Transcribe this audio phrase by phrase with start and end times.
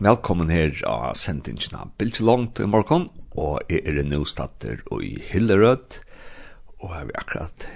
[0.00, 3.02] Velkommen her av sendingen av Bilt Langt i morgen,
[3.36, 5.98] og jeg er nå stater og i Hillerød,
[6.80, 7.66] og jeg vil akkurat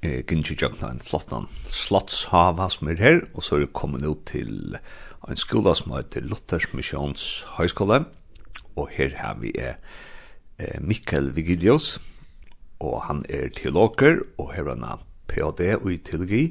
[0.00, 4.24] eh, gynne Jøgna, en flottan slottshava som er her, og så er jeg kommet ut
[4.26, 8.00] til en skole som heter Luthers Missions Høyskole,
[8.74, 9.78] og her har vi eh,
[10.82, 12.00] Mikkel Vigilius,
[12.82, 16.42] og han er teologer, og her er han PhD og i teologi,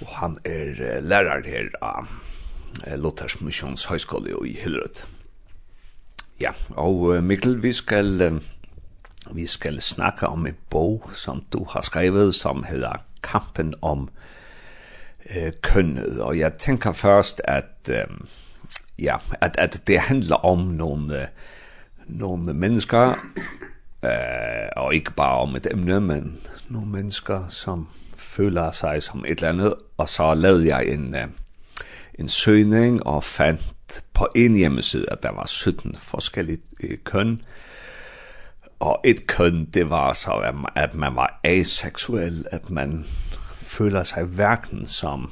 [0.00, 2.08] og han er lærer her av
[2.96, 5.04] Luthers Missions Høyskole i Hillerød.
[6.40, 8.40] Ja, og Mikkel, vi skal,
[9.30, 14.08] vi skal snakke om en bog som du har skrevet, som hedder Kampen om
[15.36, 16.20] øh, kønnet.
[16.20, 18.06] Og jeg tænker først, at, øh,
[18.98, 21.26] ja, at, at det handler om nogle, øh,
[22.06, 23.14] nogle mennesker,
[24.04, 29.30] øh, og ikke bare om et emne, men nogle mennesker, som føler sig som et
[29.30, 29.74] eller andet.
[29.96, 31.14] Og så lavede jeg en...
[31.14, 31.28] Øh,
[32.18, 33.74] en søgning og fandt
[34.14, 36.60] på en hjemmeside, at der var 17 forskellige
[37.04, 37.40] køn.
[38.80, 43.04] Og et køn, det var så, at man var aseksuel, at man
[43.62, 45.30] føler sig hverken som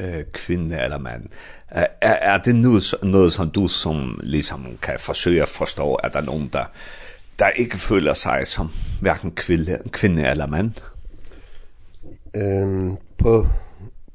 [0.00, 1.22] øh, kvinde eller mand.
[1.68, 6.20] Er, er det nu noget, som du som ligesom kan forsøge at forstå, at der
[6.20, 6.64] er nogen, der,
[7.38, 8.70] der ikke føler sig som
[9.00, 10.72] hverken kvinde, kvinde eller mand?
[12.36, 13.46] Øhm, på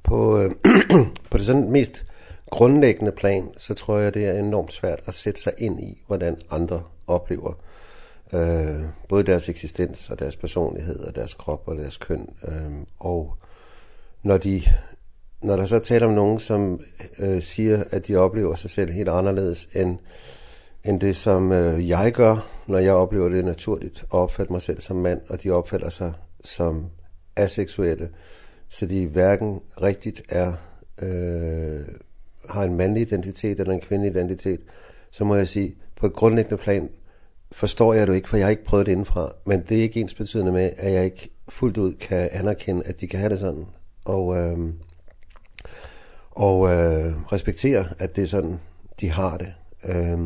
[0.09, 0.49] på,
[1.31, 2.05] på det sådan mest
[2.49, 6.37] grundlæggende plan, så tror jeg, det er enormt svært at sætte sig ind i, hvordan
[6.51, 7.53] andre oplever
[8.33, 12.29] øh, både deres eksistens og deres personlighed og deres krop og deres køn.
[12.47, 13.33] Øh, og
[14.23, 14.61] når, de,
[15.41, 16.79] når der så taler om nogen, som
[17.19, 19.97] øh, siger, at de oplever sig selv helt anderledes end,
[20.83, 24.79] end det, som øh, jeg gør, når jeg oplever det naturligt, og opfatter mig selv
[24.79, 26.85] som mand, og de opfatter sig som
[27.35, 28.09] aseksuelle,
[28.69, 30.53] så de hverken rigtigt er,
[31.01, 31.85] øh,
[32.49, 34.59] har en mandlig identitet eller en kvindelig identitet,
[35.11, 36.89] så må jeg sige, på et grundlæggende plan
[37.51, 39.31] forstår jeg det ikke, for jeg har ikke prøvet det indenfra.
[39.45, 43.01] Men det er ikke ens betydende med, at jeg ikke fuldt ud kan anerkende, at
[43.01, 43.65] de kan have det sådan.
[44.05, 44.73] Og, øh,
[46.31, 48.59] og øh, respektere, at det er sådan,
[49.01, 49.53] de har det.
[49.83, 50.19] Øh,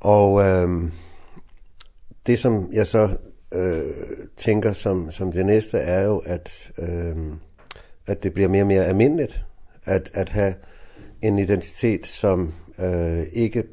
[0.00, 0.90] og øh,
[2.26, 3.16] det, som jeg så
[3.54, 3.92] øh,
[4.36, 7.16] tænker som, som det næste er jo, at, øh,
[8.06, 9.44] at det bliver mere og mere almindeligt
[9.84, 10.54] at, at have
[11.22, 13.64] en identitet, som øh, ikke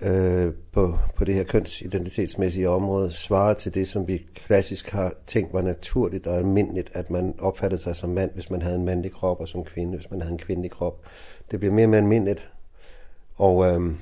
[0.00, 5.52] øh, på, på det her kønsidentitetsmæssige område svarer til det, som vi klassisk har tænkt
[5.52, 9.12] var naturligt og almindeligt, at man opfattede sig som mand, hvis man havde en mandlig
[9.12, 11.00] krop, og som kvinde, hvis man havde en kvindelig krop.
[11.50, 12.48] Det bliver mere og mere almindeligt,
[13.34, 13.94] og øh,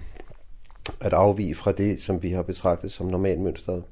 [1.01, 3.83] at afvige fra det, som vi har betragtet som normalmønstret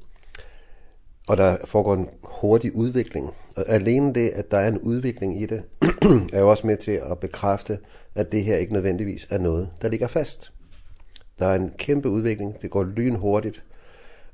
[1.31, 3.31] og der foregår en hurtig udvikling.
[3.57, 5.63] Og alene det, at der er en udvikling i det,
[6.33, 7.79] er jo også med til at bekræfte,
[8.15, 10.53] at det her ikke nødvendigvis er noget, der ligger fast.
[11.39, 13.65] Der er en kæmpe udvikling, det går lynhurtigt,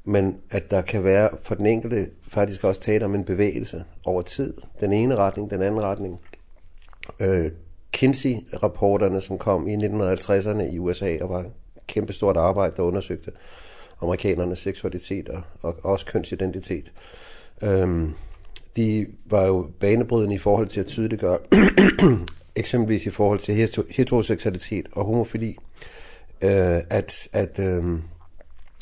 [0.04, 4.22] men at der kan være for den enkelte faktisk også tale om en bevægelse over
[4.22, 4.54] tid.
[4.80, 6.20] Den ene retning, den anden retning.
[7.22, 7.50] Øh,
[7.92, 11.52] Kinsey-rapporterne, som kom i 1950'erne i USA, og var et
[11.86, 13.30] kæmpestort arbejde, der undersøgte,
[14.00, 16.92] amerikanernes seksualitet og, og også kønsidentitet.
[17.62, 18.12] Øhm,
[18.76, 21.38] de var jo banebrydende i forhold til at tydeliggøre
[22.56, 23.54] eksempelvis i forhold til
[23.90, 25.58] heteroseksualitet og homofili,
[26.40, 28.02] Eh at, at, ehm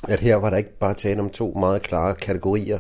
[0.09, 2.79] at her var der ikke bare tale om to meget klare kategorier,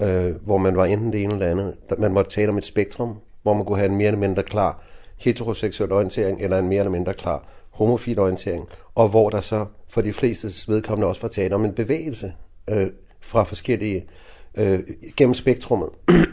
[0.00, 1.76] eh hvor man var enten det ene eller andet.
[1.98, 4.82] Man måtte tale om et spektrum, hvor man kunne have en mere eller mindre klar
[5.16, 10.00] heteroseksuel orientering, eller en mere eller mindre klar homofil orientering, og hvor der så for
[10.00, 12.32] de fleste vedkommende også var tale om en bevægelse
[12.70, 12.86] øh,
[13.20, 14.06] fra forskellige
[14.54, 14.80] øh,
[15.16, 15.88] gennem spektrummet.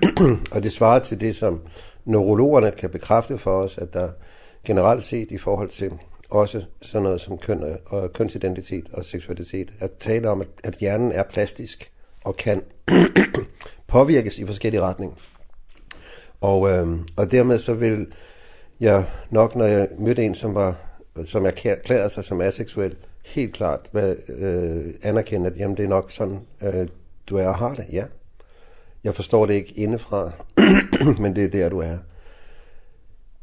[0.53, 1.61] og det svarer til det, som
[2.05, 4.09] neurologerne kan bekræfte for os, at der
[4.65, 5.91] generelt set i forhold til
[6.29, 11.23] også sådan noget som køn og kønsidentitet og seksualitet, at tale om, at, hjernen er
[11.23, 11.91] plastisk
[12.23, 12.61] og kan
[13.87, 15.15] påvirkes i forskellige retninger.
[16.41, 18.07] Og, øh, og dermed så vil
[18.79, 20.75] jeg nok, når jeg mødte en, som, var,
[21.25, 26.11] som erklærede sig som aseksuel, helt klart med, øh, anerkende, at jamen, det er nok
[26.11, 26.87] sådan, øh,
[27.27, 28.05] du er og har det, ja.
[29.03, 30.31] Jeg forstår det ikke indefra,
[31.21, 31.97] men det er der, du er.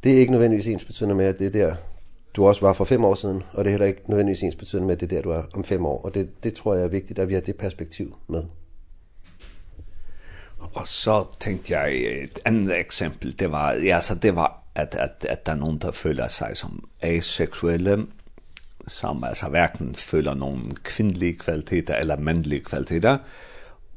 [0.04, 1.75] Det er ikke nødvendigvis ens betydende med, at det er der,
[2.36, 4.86] du også var for fem år siden, og det er heller ikke nødvendigvis ens betydende
[4.86, 6.02] med, at det er der, du er om fem år.
[6.02, 8.44] Og det, det tror jeg er vigtigt, at vi har det perspektiv med.
[10.58, 15.26] Og så tænkte jeg et andet eksempel, det var ja så det var at at
[15.28, 18.06] at der er nogen der føler sig som asexuelle
[18.88, 23.19] som altså hverken føler någon kvinnlig kvaliteter eller manlig kvaliteter.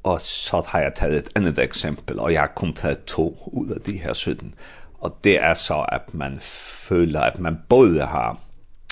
[0.04, 3.72] Og så har jeg taget et andet exempel og jeg har kun taget to ut
[3.72, 4.54] af de her 17.
[5.00, 8.40] Og det er så at man føler at man både har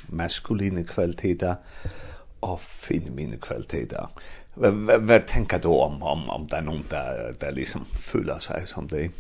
[0.08, 1.56] maskuline kvaliteter
[2.42, 4.12] og feminine kvaliteter.
[5.00, 8.90] Hvad tænker du om om om der er nogen, der, der ligesom føler sig som
[8.90, 9.12] det?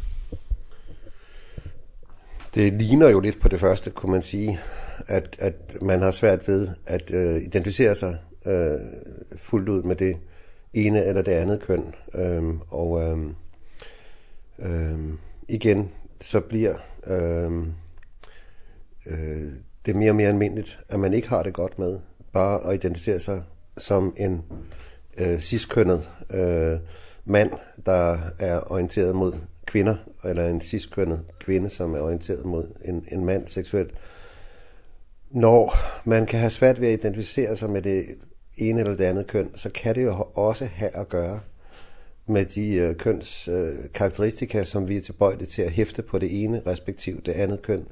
[2.56, 4.60] Det ligner jo lidt på det første, kunne man sige,
[5.07, 8.80] at, at man har svært ved at øh, identificere sig øh,
[9.38, 10.18] fuldt ud med det
[10.74, 11.96] ene eller det andet køn.
[12.16, 13.36] Øhm, og øhm,
[14.60, 15.18] øhm,
[15.48, 15.92] igen,
[16.22, 16.75] så bliver
[17.07, 17.74] øhm,
[19.06, 19.52] øh,
[19.86, 22.00] det mere og mere almindeligt, at man ikke har det godt med
[22.34, 23.44] bare at identificere sig
[23.78, 24.44] som en
[25.18, 26.80] øh, ciskønnet øh,
[27.25, 27.52] mand,
[27.86, 29.34] der er orienteret mod
[29.69, 33.92] kvinder, eller en ciskønnet kvinde, som er orienteret mod en, en mand seksuelt,
[35.31, 35.75] når
[36.06, 38.06] man kan have svært ved at identificere sig med det
[38.57, 41.39] ene eller det andet køn, så kan det jo også have at gøre
[42.25, 46.44] med de øh, køns øh, karakteristika, som vi er tilbøjelige til at hæfte på det
[46.44, 47.88] ene, respektive det andet køn.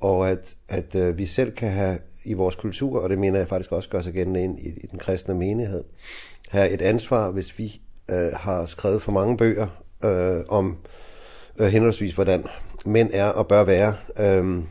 [0.00, 3.48] Og at, at øh, vi selv kan have i vores kultur, og det mener jeg
[3.48, 5.84] faktisk også gør sig gennem ind i, i den kristne menighed,
[6.48, 7.80] have et ansvar, hvis vi
[8.10, 10.76] øh, har skrevet for mange bøger øh, om
[11.58, 12.44] øh, henholdsvis hvordan
[12.84, 14.62] mænd er og bør være, øh,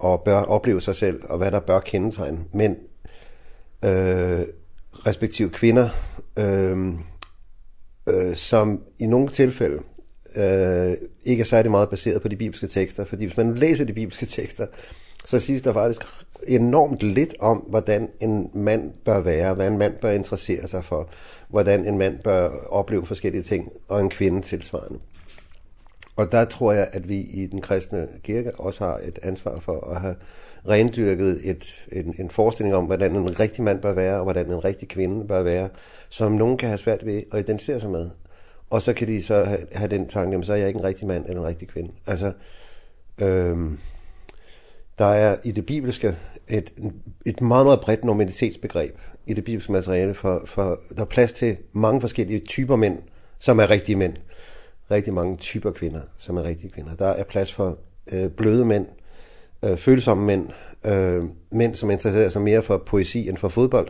[0.00, 2.76] og bør opleve sig selv, og hvad der bør kendetegne mænd,
[3.84, 4.40] øh,
[5.06, 5.88] respektive kvinder,
[6.38, 6.94] øh,
[8.08, 9.82] øh, som i nogle tilfælde
[10.36, 10.92] øh,
[11.24, 14.26] ikke er særlig meget baseret på de bibelske tekster, fordi hvis man læser de bibelske
[14.26, 14.66] tekster,
[15.26, 16.02] så siges der faktisk
[16.48, 21.08] enormt lidt om, hvordan en mand bør være, hvad en mand bør interessere sig for,
[21.48, 24.98] hvordan en mand bør opleve forskellige ting, og en kvinde tilsvarende.
[26.16, 29.90] Og der tror jeg, at vi i den kristne kirke også har et ansvar for
[29.90, 30.14] at have
[30.68, 34.64] rendyrket et, en, en forestilling om, hvordan en rigtig mand bør være, og hvordan en
[34.64, 35.68] rigtig kvinde bør være,
[36.08, 38.10] som nogen kan have svært ved at identificere sig med.
[38.70, 40.84] Og så kan de så have, have den tanke, at så er jeg ikke en
[40.84, 41.92] rigtig mand eller en rigtig kvinde.
[42.06, 42.32] Altså,
[43.22, 43.78] øhm,
[44.98, 46.16] der er i det bibelske
[46.48, 46.72] et,
[47.26, 51.56] et meget, meget bredt normalitetsbegreb i det bibelske materiale, for, for der er plads til
[51.72, 52.98] mange forskellige typer mænd,
[53.38, 54.14] som er rigtige mænd
[54.92, 56.94] rigtig mange typer kvinder, som er rigtige kvinder.
[56.94, 57.78] Der er plads for
[58.12, 58.86] øh, bløde mænd,
[59.64, 60.48] øh, følsomme mænd,
[60.84, 63.88] øh, mænd, som interesserer sig mere for poesi end for fodbold.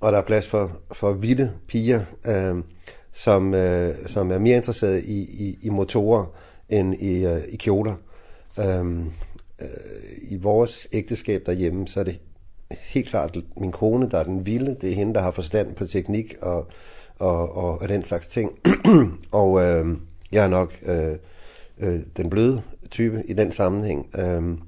[0.00, 2.56] Og der er plads for, for vilde piger, øh,
[3.12, 6.24] som, øh, som er mere interesseret i, i, i motorer
[6.68, 7.94] end i, øh, i kjoler.
[8.58, 8.98] Øh,
[9.60, 9.68] øh,
[10.22, 12.20] I vores ægteskab derhjemme, så er det
[12.70, 14.76] helt klart min kone, der er den vilde.
[14.80, 16.66] Det er hende, der har forstand på teknik og,
[17.18, 18.58] og, og, og den slags ting.
[19.32, 19.62] og...
[19.62, 19.86] Øh,
[20.32, 21.16] Jeg er nok øh,
[21.78, 24.18] øh, den bløde type i den sammenhæng.
[24.18, 24.60] Ehm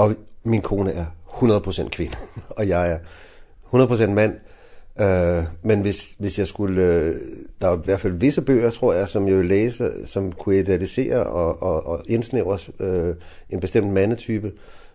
[0.00, 0.14] og
[0.44, 2.16] min kone er 100% kvinde,
[2.58, 2.98] og jeg er
[3.74, 4.34] 100% mand.
[5.00, 6.82] Øh, men hvis, hvis jeg skulle...
[6.82, 7.14] Øh,
[7.60, 10.58] der er i hvert fald visse bøger, tror jeg, som jeg vil læse, som kunne
[10.58, 13.14] idealisere og, og, og indsnævre øh,
[13.50, 14.52] en bestemt mandetype,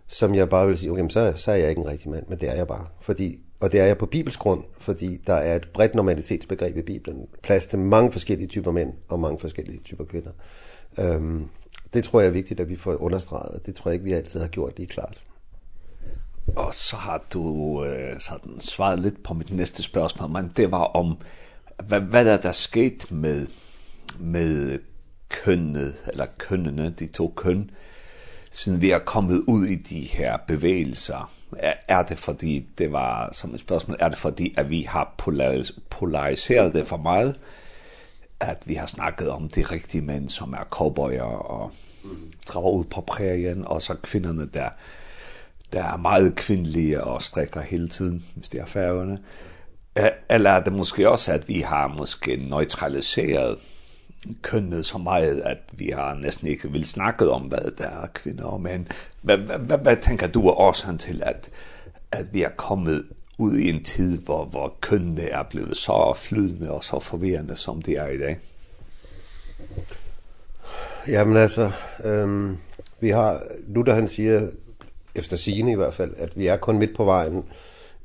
[0.07, 2.39] som jeg bare vil sige, okay, så, så er jeg ikke en rigtig mand, men
[2.39, 2.86] det er jeg bare.
[3.01, 6.81] Fordi og det er jeg på bibelsk grund, fordi der er et bredt normalitetsbegreb i
[6.81, 7.28] Bibelen.
[7.44, 10.31] Plads til mange forskellige typer mænd og mange forskellige typer kvinder.
[11.00, 11.46] Øhm,
[11.94, 13.66] det tror jeg er vigtigt, at vi får understreget.
[13.66, 15.24] Det tror jeg ikke, vi altid har gjort lige klart.
[16.56, 20.84] Og så har du øh, sådan svaret lidt på mit næste spørgsmål, men det var
[20.84, 21.18] om,
[21.88, 23.48] hvad, hvad er der sket med,
[24.19, 24.80] med
[25.30, 27.72] kønnet, eller kønnene, de to køn,
[28.56, 33.30] siden vi er kommet ud i de her bevægelser, er, er det fordi, det var
[33.34, 37.40] som et spørgsmål, er det fordi, at vi har polaris polariseret det for meget,
[38.40, 41.72] at vi har snakket om de rigtige mænd, som er cowboyer og
[42.48, 44.70] drager ud på prærien, og så kvinderne, der,
[45.74, 49.18] der er meget kvindelige og strikker hele tiden, hvis det er færgerne.
[50.30, 53.58] Eller er det måske også, at vi har måske neutraliseret
[54.41, 58.44] kønnet så meget, at vi har næsten ikke vil snakke om, hvad der er kvinder
[58.44, 58.86] og mænd.
[59.22, 61.50] Hvad, hvad, hvad, hvad tænker du er årsagen til, at,
[62.12, 63.05] at vi er kommet
[63.38, 67.82] ud i en tid, hvor, hvor kønnene er blevet så flydende og så forvirrende, som
[67.82, 68.38] det er i dag?
[71.08, 71.72] Jamen altså,
[72.03, 72.58] øhm,
[73.00, 74.50] vi har, Luther han siger,
[75.15, 77.44] efter sigende i hvert fald, at vi er kun midt på vejen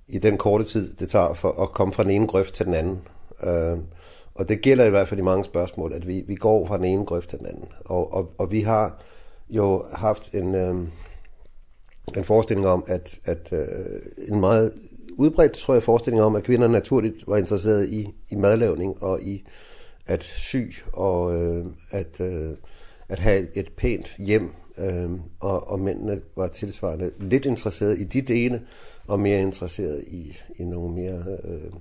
[0.09, 2.75] i den korte tid, det tager for at komme fra den ene grøft til den
[2.75, 3.01] anden.
[3.43, 3.83] Øhm,
[4.41, 6.85] og det gælder i hvert fald i mange spørgsmål, at vi, vi går fra den
[6.85, 7.69] ene grøft til den anden.
[7.85, 9.03] Og, og, og vi har
[9.51, 10.75] jo haft en, øh,
[12.17, 14.73] en forestilling om, at, at øh, en meget
[15.13, 19.45] udbredt, tror jeg, forestilling om, at kvinder naturligt var interesseret i, i madlavning og i
[20.07, 20.57] at sy
[20.93, 22.51] og øh, at, øh,
[23.09, 24.51] at have et pænt hjem.
[24.79, 28.63] Øh, og, og mændene var tilsvarende lidt interesseret i de dele
[29.07, 31.25] og mere interesseret i, i nogle mere...
[31.45, 31.73] Øh,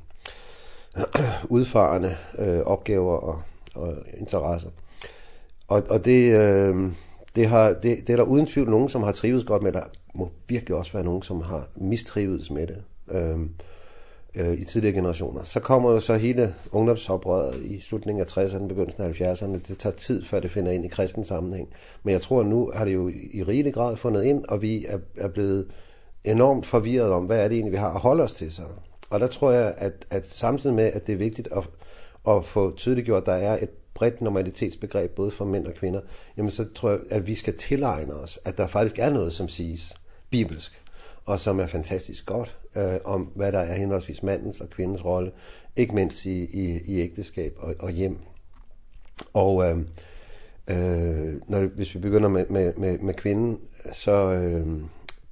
[1.49, 3.41] udfarende øh, opgaver og,
[3.75, 4.69] og interesser.
[5.67, 6.91] Og, og det, øh,
[7.35, 9.83] det, har, det, det er der uden tvivl nogen, som har trivet godt med det.
[10.15, 13.39] Må virkelig også være nogen, som har mistrivet med det øh,
[14.35, 15.43] øh, i tidligere generationer.
[15.43, 19.53] Så kommer jo så hele ungdomsoprøret i slutningen af 60'erne, begyndelsen af 70'erne.
[19.53, 21.69] Det tager tid, før det finder ind i kristen sammenhæng.
[22.03, 24.97] Men jeg tror, nu har det jo i rigelig grad fundet ind, og vi er,
[25.17, 25.67] er blevet
[26.23, 28.63] enormt forvirret om, hvad er det egentlig, vi har at holde os til så.
[29.09, 31.63] Og der tror jeg, at, at samtidig med, at det er vigtigt at,
[32.27, 36.01] at få tydeliggjort, at der er et bredt normalitetsbegreb, både for mænd og kvinder,
[36.37, 39.47] jamen så tror jeg, at vi skal tilegne os, at der faktisk er noget, som
[39.47, 39.95] siges
[40.29, 40.81] bibelsk,
[41.25, 45.31] og som er fantastisk godt, øh, om hvad der er henholdsvis mandens og kvindens rolle,
[45.75, 48.17] ikke mindst i, i, i ægteskab og, og hjem.
[49.33, 49.77] Og øh,
[50.67, 53.59] øh, når, hvis vi begynder med, med, med, med kvinden,
[53.93, 54.81] så øh,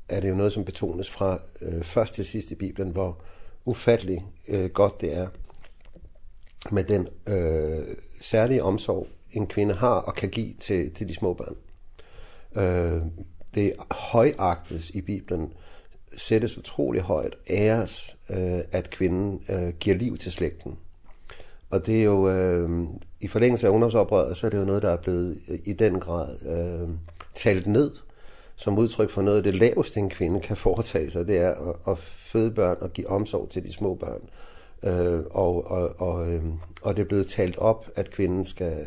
[0.10, 3.22] er det jo noget, som betones fra øh, først til sidst i Bibelen, hvor,
[3.68, 5.28] ufattelig øh, godt det er
[6.72, 11.34] med den øh, særlige omsorg, en kvinde har og kan give til, til de små
[11.34, 11.56] børn.
[12.56, 13.02] Øh,
[13.56, 15.54] det højagtes i Bibelen,
[16.16, 20.78] sættes utrolig højt, æres, øh, at kvinden øh, giver liv til slægten.
[21.70, 22.88] Og det er jo, øh,
[23.22, 26.46] i forlængelse af ungdomsoprøret, så er det jo noget, der er blevet i den grad
[26.46, 26.90] øh,
[27.36, 27.92] talt ned
[28.58, 31.76] som udtryk for noget af det laveste en kvinde kan foretage sig, det er at,
[31.88, 34.22] at føde børn og give omsorg til de små børn.
[34.84, 36.44] Øh, og, og, og, øh,
[36.82, 38.86] og det er blevet talt op, at kvinden skal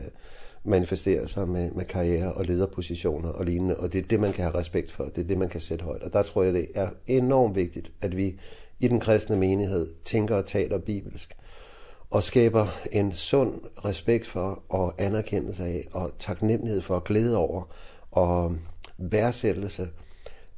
[0.64, 4.44] manifestere sig med, med karriere og lederpositioner og lignende, og det er det, man kan
[4.44, 6.02] have respekt for, det er det, man kan sætte højt.
[6.02, 8.40] Og der tror jeg, det er enormt vigtigt, at vi
[8.80, 11.36] i den kristne menighed tænker og taler bibelsk,
[12.10, 17.62] og skaber en sund respekt for og anerkendelse af og taknemmelighed for og glæde over
[18.10, 18.56] og
[19.00, 19.88] værdsættelse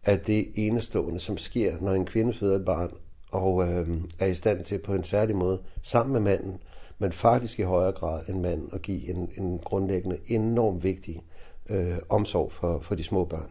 [0.04, 2.90] af det enestående, som sker, når en kvinde føder et barn,
[3.30, 6.60] og øh, er i stand til på en særlig måde, sammen med manden,
[6.98, 11.22] men faktisk i højere grad end manden, at give en, en grundlæggende enormt vigtig
[11.68, 13.50] øh, omsorg for, for de små børn.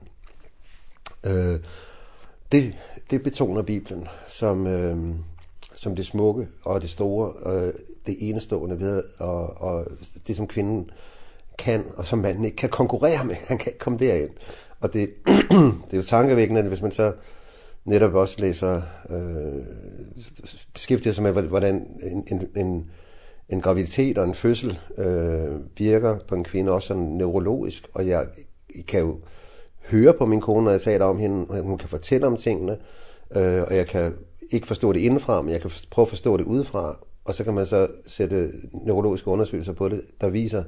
[1.23, 1.59] Øh,
[2.51, 2.75] det,
[3.09, 5.15] det betoner Bibelen som, øh,
[5.75, 7.73] som det smukke og det store, øh,
[8.05, 9.87] det enestående ved, og, og
[10.27, 10.89] det som kvinden
[11.57, 13.35] kan, og som manden ikke kan konkurrere med.
[13.47, 14.31] Han kan ikke komme derind.
[14.81, 15.09] Og det,
[15.87, 17.13] det er jo tankevækkende, hvis man så
[17.85, 19.63] netop også læser, øh,
[20.73, 22.89] beskæftiger sig med, hvordan en, en, en,
[23.49, 27.87] en graviditet og en fødsel øh, virker på en kvinde, også sådan neurologisk.
[27.93, 28.27] Og jeg,
[28.75, 29.19] jeg kan jo
[29.89, 32.77] høre på min kone, når jeg taler om hende, og hun kan fortælle om tingene,
[33.35, 34.13] øh, og jeg kan
[34.51, 37.53] ikke forstå det indenfra, men jeg kan prøve at forstå det udefra, og så kan
[37.53, 38.51] man så sætte
[38.85, 40.63] neurologiske undersøgelser på det, der viser,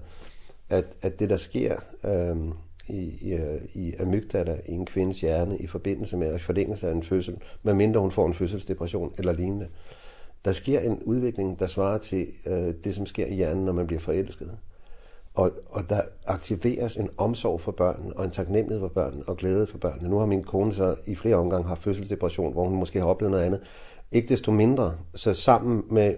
[0.69, 2.37] at, at det der sker, øh,
[2.87, 3.37] i, i,
[3.73, 8.11] i amygdala i en kvindes hjerne i forbindelse med forlængelse af en fødsel, medmindre hun
[8.11, 9.67] får en fødselsdepression eller lignende.
[10.45, 13.87] Der sker en udvikling, der svarer til øh, det, som sker i hjernen, når man
[13.87, 14.57] bliver forelsket.
[15.33, 19.67] Og, og der aktiveres en omsorg for børnene, og en taknemmelighed for børnene, og glæde
[19.67, 20.09] for børnene.
[20.09, 23.31] Nu har min kone så i flere omgange haft fødselsdepression, hvor hun måske har oplevet
[23.31, 23.61] noget andet.
[24.11, 26.15] Ikke desto mindre, så sammen med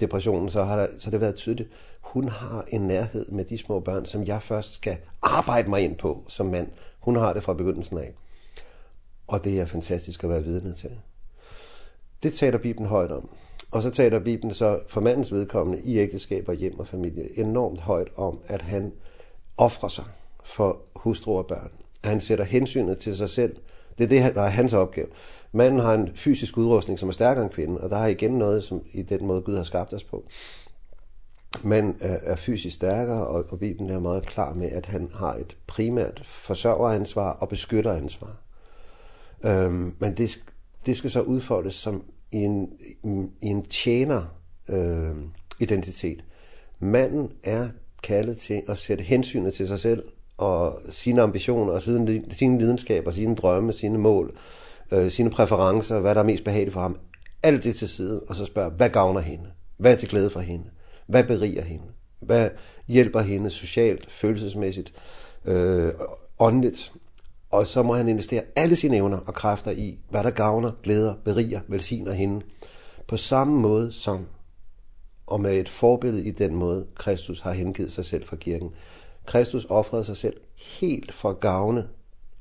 [0.00, 1.68] depressionen, så har der, så det været tydeligt,
[2.12, 5.96] hun har en nærhed med de små børn, som jeg først skal arbejde mig ind
[5.96, 6.68] på som mand.
[7.00, 8.14] Hun har det fra begyndelsen af.
[9.26, 10.90] Og det er fantastisk at være vidne til.
[12.22, 13.28] Det taler Bibelen højt om.
[13.70, 17.80] Og så taler Bibelen så for mandens vedkommende i ægteskab og hjem og familie enormt
[17.80, 18.92] højt om, at han
[19.56, 20.04] offrer sig
[20.44, 21.70] for hustru og børn.
[22.02, 23.56] At han sætter hensynet til sig selv.
[23.98, 25.08] Det er det, der er hans opgave.
[25.52, 28.64] Manden har en fysisk udrustning, som er stærkere end kvinden, og der er igen noget
[28.64, 30.24] som, i den måde, Gud har skabt os på
[31.62, 35.34] men øh, er fysisk stærkere, og, og Bibelen er meget klar med, at han har
[35.34, 38.42] et primært forsørgeransvar og beskytteransvar.
[39.44, 40.40] Øhm, men det,
[40.86, 42.02] det skal så udfoldes som
[42.32, 42.68] i en,
[43.42, 44.38] i en tjener
[44.68, 45.16] øh,
[45.60, 46.24] identitet.
[46.78, 47.68] Manden er
[48.02, 50.02] kaldet til at sætte hensynet til sig selv
[50.36, 54.36] og sine ambitioner og sine, sine lidenskaber, sine drømme, sine mål,
[54.92, 56.98] øh, sine præferencer, hvad der er mest behageligt for ham.
[57.42, 59.44] Alt det til side, og så spørge, hvad gavner hende?
[59.78, 60.64] Hvad er til glæde for hende?
[61.08, 61.84] Hvad beriger hende?
[62.20, 62.50] Hvad
[62.88, 64.92] hjælper hende socialt, følelsesmæssigt,
[65.44, 65.92] øh,
[66.38, 66.92] åndeligt?
[67.50, 71.14] Og så må han investere alle sine evner og kræfter i, hvad der gavner, glæder,
[71.24, 72.44] beriger, velsigner hende.
[73.06, 74.26] På samme måde som,
[75.26, 78.70] og med et forbillede i den måde, Kristus har hengivet sig selv for kirken.
[79.26, 80.36] Kristus offrede sig selv
[80.80, 81.88] helt for gavne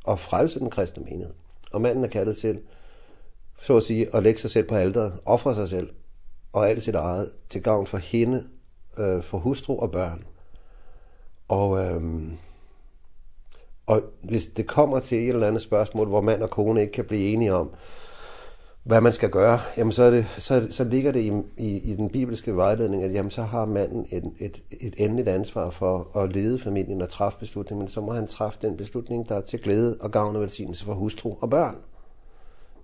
[0.04, 1.34] og frelse den kristne menighed.
[1.72, 2.60] Og manden er kaldet til,
[3.62, 5.90] så at sige, at lægge sig selv på alderet, ofre sig selv
[6.54, 8.44] og alt sit eget til gavn for hende
[9.00, 10.24] øh, for hustru og børn.
[11.48, 12.02] Og, øh,
[13.86, 17.06] og hvis det kommer til et eller andet spørgsmål, hvor mand og kone ikke kan
[17.06, 17.70] blive enige om,
[18.84, 21.96] hvad man skal gøre, jamen så, er det, så, så ligger det i, i, i
[21.96, 26.34] den bibelske vejledning, at jamen så har manden et, et, et endeligt ansvar for at
[26.34, 29.62] lede familien og træffe beslutningen, men så må han træffe den beslutning, der er til
[29.62, 31.76] glæde og gavn og velsignelse for hustru og børn.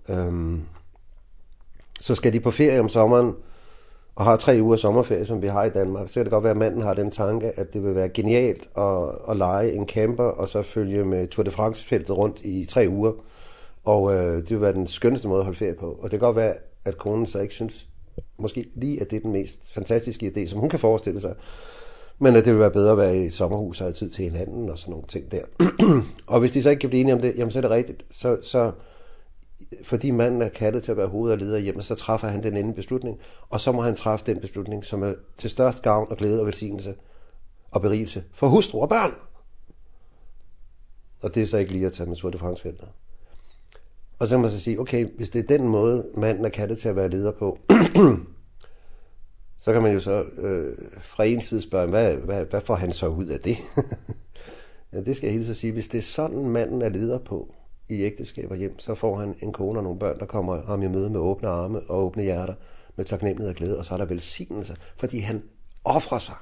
[0.08, 0.62] Øhm,
[2.00, 3.34] så skal de på ferie om sommeren,
[4.16, 6.50] og har tre uger sommerferie, som vi har i Danmark, så kan det godt være,
[6.50, 10.24] at manden har den tanke, at det vil være genialt at, at lege en camper,
[10.24, 13.12] og så følge med Tour de France-feltet rundt i tre uger.
[13.84, 15.86] Og øh, det vil være den skønneste måde at holde ferie på.
[15.86, 16.54] Og det kan godt være,
[16.84, 17.88] at konen så ikke synes,
[18.38, 21.34] måske lige, at det er den mest fantastiske idé, som hun kan forestille sig.
[22.18, 24.70] Men at det vil være bedre at være i sommerhus og have tid til hinanden
[24.70, 25.42] og sådan nogle ting der.
[26.32, 28.04] og hvis de så ikke kan blive enige om det, jamen så er det rigtigt.
[28.10, 28.72] Så, så
[29.82, 32.56] fordi manden er kattet til at være hoved og leder hjemme, så træffer han den
[32.56, 33.18] ene beslutning,
[33.50, 36.46] og så må han træffe den beslutning, som er til størst gavn og glæde og
[36.46, 36.94] velsignelse
[37.70, 39.14] og berigelse for hustru og børn.
[41.22, 42.86] Og det er så ikke lige at tage med sorte fremsfælder.
[44.18, 46.78] Og så må man så sige, okay, hvis det er den måde, manden er kattet
[46.78, 47.58] til at være leder på,
[49.64, 52.92] så kan man jo så øh, fra en side spørge, hvad, hvad, hvad får han
[52.92, 53.56] så ud af det?
[54.92, 55.72] ja, det skal jeg hilse så sige.
[55.72, 57.54] Hvis det er sådan, manden er leder på,
[57.88, 60.88] i ægteskaber hjem, så får han en kone og nogle børn, der kommer ham i
[60.88, 62.54] møde med åbne arme og åbne hjerter,
[62.96, 65.42] med taknemmelighed og glæde, og så er der velsignelse, fordi han
[65.84, 66.34] offrer sig.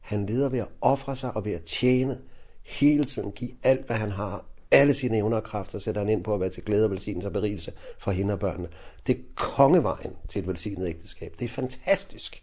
[0.00, 2.18] Han leder ved at offre sig og ved at tjene
[2.62, 6.24] hele tiden, give alt, hvad han har, alle sine evner og kræfter, sætter han ind
[6.24, 8.68] på at være til glæde og velsignelse og berigelse for hende og børnene.
[9.06, 11.34] Det er kongevejen til et velsignet ægteskab.
[11.38, 12.42] Det er fantastisk.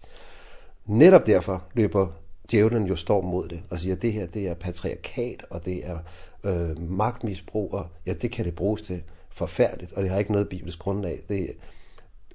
[0.85, 2.07] Netop derfor løber
[2.51, 5.87] djævlen jo storm mod det og siger, at det her det er patriarkat, og det
[5.87, 5.99] er
[6.45, 10.49] øh, magtmisbrug, og ja, det kan det bruges til forfærdeligt, og det har ikke noget
[10.49, 11.19] bibelsk grundlag.
[11.29, 11.51] Det,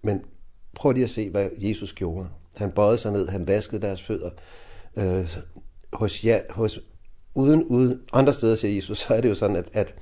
[0.02, 0.22] men
[0.74, 2.28] prøv lige at se, hvad Jesus gjorde.
[2.56, 4.30] Han bøjede sig ned, han vaskede deres fødder.
[4.96, 5.36] Øh,
[5.92, 6.80] hos, ja, hos,
[7.34, 9.94] uden, uden andre steder, siger Jesus, så er det jo sådan, at, at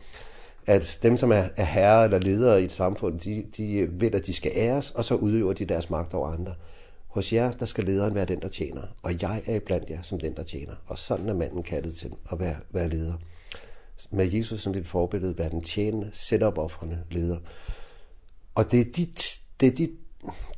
[0.69, 4.27] at dem som er, er herre eller ledere i et samfund, de, de ved, at
[4.27, 6.55] de skal æres, og så udøver de deres magt over andre.
[7.09, 10.21] Hos jer, der skal lederen være den, der tjener, og jeg er blandt jer som
[10.21, 10.75] den, der tjener.
[10.87, 13.15] Og sådan er manden kaldet til at være, være leder
[14.11, 17.39] med Jesus som dit forbillede, være den tjenende, sætte op offrende leder.
[18.55, 19.91] Og det er dit, det er dit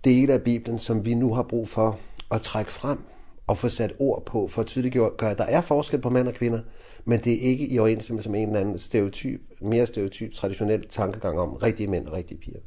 [0.04, 1.98] dele af Bibelen, som vi nu har brug for
[2.30, 2.98] at trække frem
[3.46, 6.34] og få sat ord på, for at tydeliggøre, at der er forskel på mænd og
[6.34, 6.60] kvinder,
[7.04, 11.38] men det er ikke i overensstemmelse med en eller anden stereotyp, mere stereotyp, traditionel tankegang
[11.38, 12.60] om rigtige mænd og rigtige piger.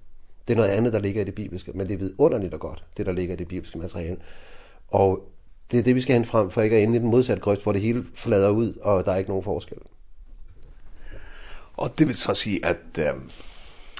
[0.47, 2.85] Det er noget andet, der ligger i det bibelske, men det er vidunderligt og godt,
[2.97, 4.17] det der ligger i det bibelske materiale.
[4.87, 5.19] Og
[5.71, 7.63] det er det, vi skal hen frem, for ikke at ende i den modsatte grøft,
[7.63, 9.77] hvor det hele flader ud, og der er ikke nogen forskel.
[11.77, 13.29] Og det vil så sige, at um,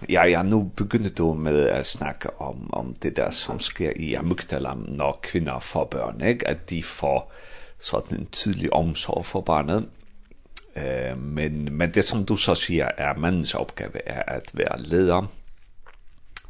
[0.10, 4.14] ja, ja, nu begynder du med at snakke om, om det der, som sker i
[4.14, 6.48] amygdala når kvinder får børn, ikke?
[6.48, 7.34] at de får
[7.80, 9.90] sådan en tydelig omsorg for barnet.
[10.76, 15.32] Eh, men, men det som du så siger er mandens opgave er at være leder,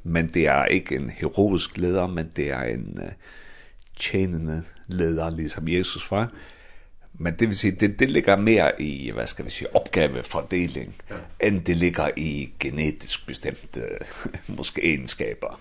[0.04, 3.10] men det er ikke en heroisk leder, men det er en uh,
[4.00, 6.24] tjenende leder, ligesom Jesus var.
[6.24, 6.30] Eh,
[7.20, 11.48] Men det vil sige, det, det ligger mere i, hvad skal vi sige, opgavefordeling, ja.
[11.48, 13.82] end det ligger i genetisk bestemte,
[14.58, 15.60] måske egenskaber.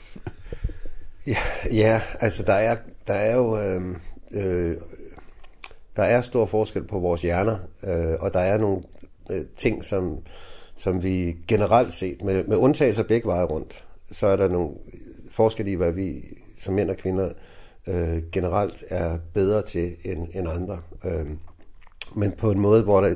[1.27, 1.37] ja,
[1.73, 3.97] ja, altså der er, der er jo, øh,
[4.31, 4.77] øh,
[5.97, 8.83] der er stor forskel på vores hjerner, øh, og der er nogle
[9.31, 10.19] øh, ting, som,
[10.77, 14.71] som vi generelt set, med, med undtagelser begge veje rundt, så er der nogle
[15.31, 16.25] forskel i, hvad vi
[16.57, 17.33] som mænd og kvinder
[17.87, 20.81] øh, generelt er bedre til end, end andre.
[21.05, 21.27] Øh,
[22.17, 23.15] men på en måde, hvor der,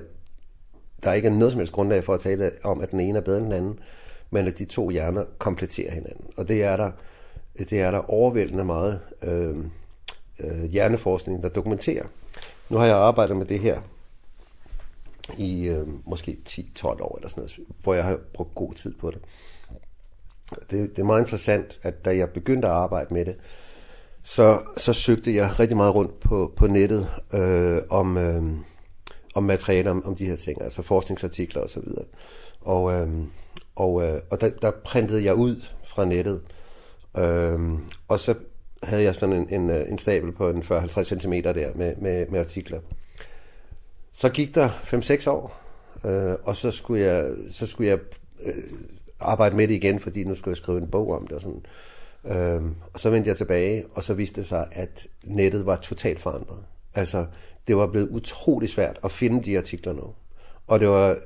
[1.04, 3.22] der ikke er noget som helst grundlag for at tale om, at den ene er
[3.22, 3.78] bedre end den anden,
[4.30, 6.26] men at de to hjerner kompletterer hinanden.
[6.36, 6.90] Og det er der,
[7.58, 9.56] det er der overvældende meget øh,
[10.38, 12.06] øh, hjerneforskning, der dokumenterer.
[12.68, 13.80] Nu har jeg arbejdet med det her
[15.38, 19.10] i øh, måske 10-12 år eller sådan noget, hvor jeg har brugt god tid på
[19.10, 19.20] det.
[20.50, 23.36] Det, det er meget interessant, at da jeg begyndte at arbejde med det,
[24.26, 28.42] så så søgte jeg rigtig meget rundt på på nettet øh om øh,
[29.34, 32.04] om materiale om, om de her ting, altså forskningsartikler og så videre.
[32.60, 33.08] Og øh,
[33.76, 36.40] og øh, og der der printede jeg ud fra nettet.
[37.18, 38.34] Ehm og så
[38.82, 42.40] havde jeg sådan en en en stabel på en 40-50 cm der med med med
[42.40, 42.80] artikler.
[44.12, 45.60] Så gik der 5-6 år,
[46.04, 47.98] øh, og så skulle jeg så skulle jeg
[48.46, 48.54] øh,
[49.20, 51.62] arbejde med det igen, fordi nu skulle jeg skrive en bog om det og sådan.
[52.30, 56.20] Ehm og så vendte jeg tilbage, og så viste det sig, at nettet var totalt
[56.20, 56.64] forandret.
[56.94, 57.26] Altså,
[57.68, 60.14] det var blevet utrolig svært at finde de artikler nu.
[60.66, 61.16] Og det var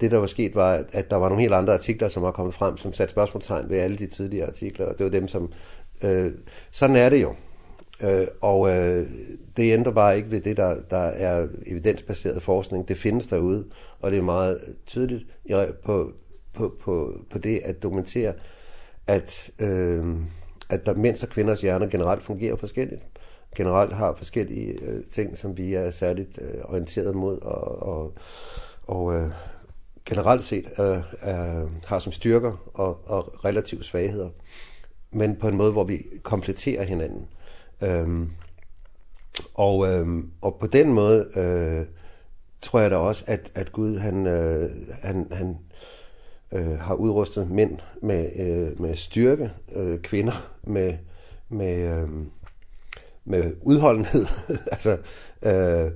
[0.00, 2.54] det der var sket var at der var nogle helt andre artikler som var kommet
[2.54, 5.52] frem som satte spørgsmålstegn ved alle de tidligere artikler og det var dem som
[6.02, 6.32] øh,
[6.70, 7.34] sådan er det jo.
[8.02, 9.06] Øh, og øh,
[9.56, 12.88] det ændrer bare ikke ved det der der er evidensbaseret forskning.
[12.88, 13.64] Det findes derude
[14.00, 15.26] og det er meget tydeligt
[15.84, 16.12] på
[16.54, 18.32] på på på det at dokumentere
[19.06, 20.04] at øh,
[20.70, 23.02] at der mænds og kvinders hjerner generelt fungerer forskelligt.
[23.56, 28.14] Generelt har forskellige øh, ting, som vi er særligt øh, orienteret mod, og, og,
[28.86, 29.30] og øh,
[30.04, 34.28] generelt set øh, øh, har som styrker og, og relative svagheder.
[35.12, 37.26] Men på en måde, hvor vi kompletterer hinanden.
[37.82, 38.30] Ehm
[39.54, 41.86] og, ehm og på den måde øh,
[42.62, 44.70] tror jeg da også, at, at Gud han, øh,
[45.02, 45.58] han, han
[46.52, 50.94] øh, har udrustet mænd med, øh, med styrke, øh, kvinder med,
[51.48, 52.08] med, øh,
[53.24, 54.26] med udholdenhed,
[54.72, 54.98] altså,
[55.42, 55.90] øh,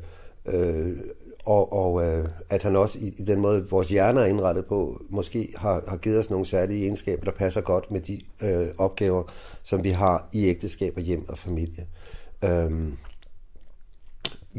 [0.47, 0.97] øh,
[1.45, 5.03] og, og øh, at han også i, i den måde, vores hjerner er indrettet på,
[5.09, 9.23] måske har, har givet os nogle særlige egenskaber, der passer godt med de øh, opgaver,
[9.63, 11.87] som vi har i ægteskab og hjem og familie.
[12.45, 12.97] Øhm,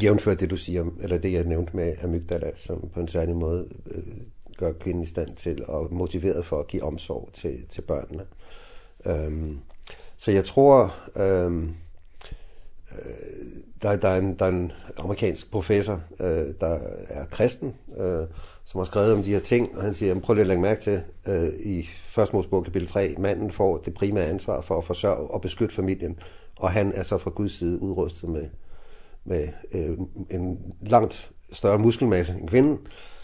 [0.03, 3.67] jævnført det, du siger, eller det, jeg nævnte med amygdala, som på en særlig måde
[3.91, 4.03] øh,
[4.58, 8.26] gør kvinden i stand til og motiveret for at give omsorg til til børnene.
[9.06, 9.60] Ehm
[10.18, 11.76] så jeg tror ehm
[13.82, 18.28] der der er en, der er en amerikansk professor øh, der er kristen øh,
[18.65, 20.82] som har skrevet om de her ting og han siger prøv lige at lægge mærke
[20.82, 25.32] til øh, i første Mosebog kapitel 3 manden får det primære ansvar for at forsørge
[25.32, 26.20] og beskytte familien
[26.56, 28.50] og han er så fra Guds side udrustet med
[29.24, 29.98] med øh,
[30.30, 32.74] en langt større muskelmasse end kvinden.
[32.74, 33.14] Øh,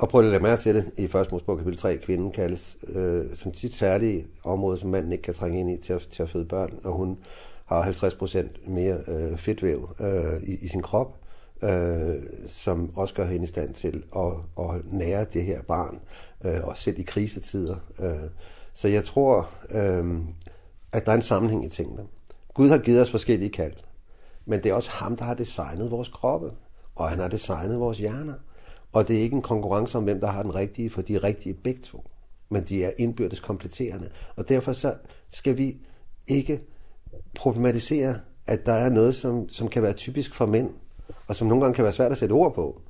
[0.00, 1.96] Og prøv at lægge mærke til det i første Mosebog kapitel 3.
[1.96, 5.92] Kvinden kaldes øh, som sit særlige område, som manden ikke kan trænge ind i til
[5.92, 6.80] at, til at føde børn.
[6.84, 7.18] Og hun
[7.64, 11.16] har 50% mere øh, fedtvæv øh, i, i sin krop,
[11.62, 16.00] øh, som også gør hende i stand til at, at nære det her barn,
[16.44, 17.76] øh, og selv i krisetider.
[17.98, 18.30] Øh.
[18.74, 20.18] Så jeg tror, øh,
[20.92, 22.02] at der er en sammenhæng i tingene.
[22.54, 23.76] Gud har givet os forskellige kald,
[24.46, 26.50] men det er også ham, der har designet vores kroppe,
[26.94, 28.34] og han har designet vores hjerner.
[28.92, 31.24] Og det er ikke en konkurrence om, hvem der har den rigtige, for de er
[31.24, 32.04] rigtige begge to.
[32.48, 34.08] Men de er indbyrdes kompletterende.
[34.36, 34.94] Og derfor så
[35.30, 35.76] skal vi
[36.28, 36.60] ikke
[37.34, 38.14] problematisere,
[38.46, 40.70] at der er noget, som, som kan være typisk for mænd,
[41.26, 42.80] og som nogle gange kan være svært at sætte ord på,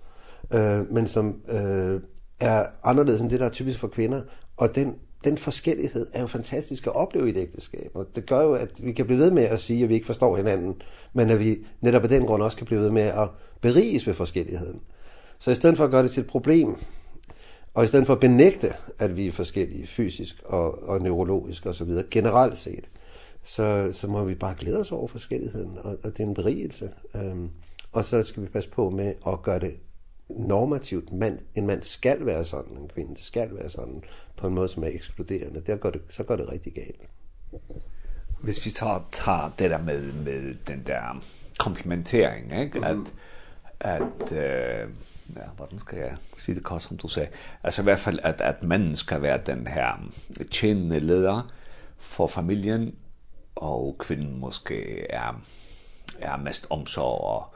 [0.55, 2.01] øh, men som øh,
[2.41, 4.23] er anderledes end det, der er typisk for kvinder.
[4.57, 7.91] Og den den forskellighed er jo fantastisk at opleve i et ægteskab.
[7.95, 10.07] Og det gør jo, at vi kan blive ved med at sige, at vi ikke
[10.07, 10.83] forstår hinanden,
[11.13, 13.29] men at vi netop af den grund også kan blive ved med at
[13.61, 14.81] beriges ved forskelligheden.
[15.41, 16.77] Så i stedet for at gøre det til et problem,
[17.75, 21.75] og i stedet for at benægte, at vi er forskellige fysisk og, og neurologisk og
[21.75, 22.89] så videre, generelt set,
[23.43, 26.91] så, så må vi bare glæde os over forskelligheden, og, og det er en berigelse.
[27.15, 27.51] Øhm,
[27.93, 29.77] og så skal vi passe på med at gøre det
[30.31, 31.13] normativt.
[31.13, 34.03] Man, en mand skal være sådan, en kvinde skal være sådan,
[34.37, 35.61] på en måde, som er ekskluderende.
[35.61, 37.01] Der går det, så går det rigtig galt.
[38.43, 41.23] Hvis vi tager, tager det der med, med den der
[41.59, 42.79] komplementering, ikke?
[42.79, 42.89] Mm -hmm.
[42.89, 43.15] at
[43.81, 44.89] at øh,
[45.37, 47.29] ja, hvordan skal jeg sige det kort, som du sagde,
[47.63, 50.11] altså i hvert fald, at, at manden skal være den her
[50.51, 51.51] tjenende leder
[51.99, 52.95] for familien,
[53.57, 55.43] og kvinden måske er,
[56.21, 57.55] er mest omsorg og,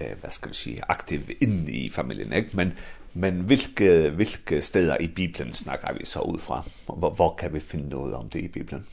[0.00, 2.50] øh, hvad skal vi sige, aktiv inde i familien, ikke?
[2.56, 2.72] Men,
[3.14, 6.64] men hvilke, hvilke steder i Bibelen snakker vi så ud fra?
[6.86, 8.86] Hvor, hvor kan vi finde noget om det i Bibelen?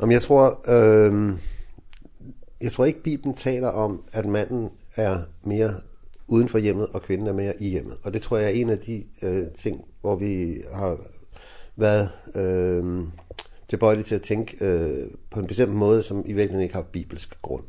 [0.00, 1.38] Jamen, jeg tror, øh
[2.60, 5.74] jeg tror ikke, Bibelen taler om, at manden er mere
[6.26, 7.96] uden for hjemmet, og kvinden er mere i hjemmet.
[8.02, 10.96] Og det tror jeg er en af de øh, ting, hvor vi har
[11.76, 13.06] været ehm øh,
[13.68, 17.42] tilbøjelige til at tænke øh, på en bestemt måde, som i virkeligheden ikke har bibelsk
[17.42, 17.64] grund.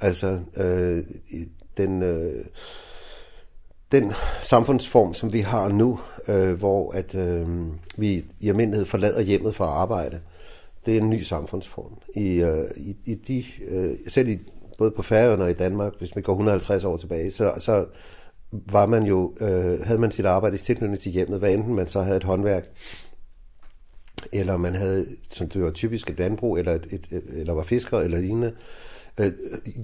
[0.00, 1.04] Altså, øh,
[1.76, 2.02] den...
[2.02, 2.44] Øh,
[3.92, 4.12] den
[4.42, 7.48] samfundsform som vi har nu, øh, hvor at øh,
[7.96, 10.20] vi i almindelighed forlader hjemmet for at arbejde
[10.86, 11.98] det er en ny samfundsform.
[12.14, 14.38] I, øh, i, i de, øh, selv i,
[14.78, 17.86] både på Færøerne og i Danmark, hvis man går 150 år tilbage, så, så
[18.52, 21.86] var man jo, øh, havde man sit arbejde i tilknytning til hjemmet, hvad enten man
[21.86, 22.64] så havde et håndværk,
[24.32, 27.98] eller man havde, som det var typisk et landbrug, eller, et, et, eller var fisker,
[27.98, 28.52] eller lignende,
[29.20, 29.32] øh,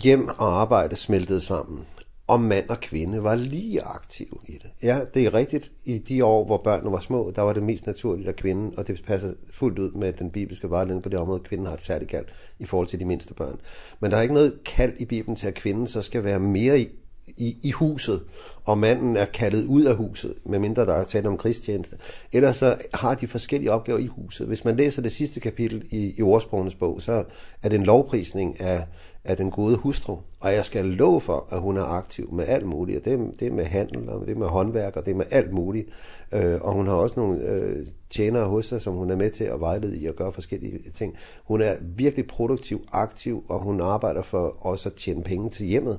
[0.02, 1.86] hjem og arbejde smeltede sammen
[2.26, 4.70] og mand og kvinde var lige aktive i det.
[4.82, 5.72] Ja, det er rigtigt.
[5.84, 8.88] I de år, hvor børnene var små, der var det mest naturligt at kvinden, og
[8.88, 11.82] det passer fuldt ud med den bibelske vejledning på det område, at kvinden har et
[11.82, 12.24] særligt kald
[12.58, 13.60] i forhold til de mindste børn.
[14.00, 16.80] Men der er ikke noget kald i Bibelen til, at kvinden så skal være mere
[16.80, 16.88] i,
[17.36, 18.22] i, i huset,
[18.64, 21.96] og manden er kaldet ud af huset, medmindre der er tale om krigstjeneste.
[22.32, 24.46] Ellers så har de forskellige opgaver i huset.
[24.46, 27.24] Hvis man læser det sidste kapitel i, i ordsprogenes bog, så
[27.62, 28.84] er det en lovprisning af
[29.24, 32.66] af den gode hustru, og jeg skal love for, at hun er aktiv med alt
[32.66, 35.16] muligt, og det, det er med handel, og det er med håndværk, og det er
[35.16, 35.88] med alt muligt,
[36.34, 39.44] øh, og hun har også nogle øh, tjenere hos sig, som hun er med til
[39.44, 41.16] at vejlede i og gøre forskellige ting.
[41.44, 45.98] Hun er virkelig produktiv, aktiv, og hun arbejder for også at tjene penge til hjemmet.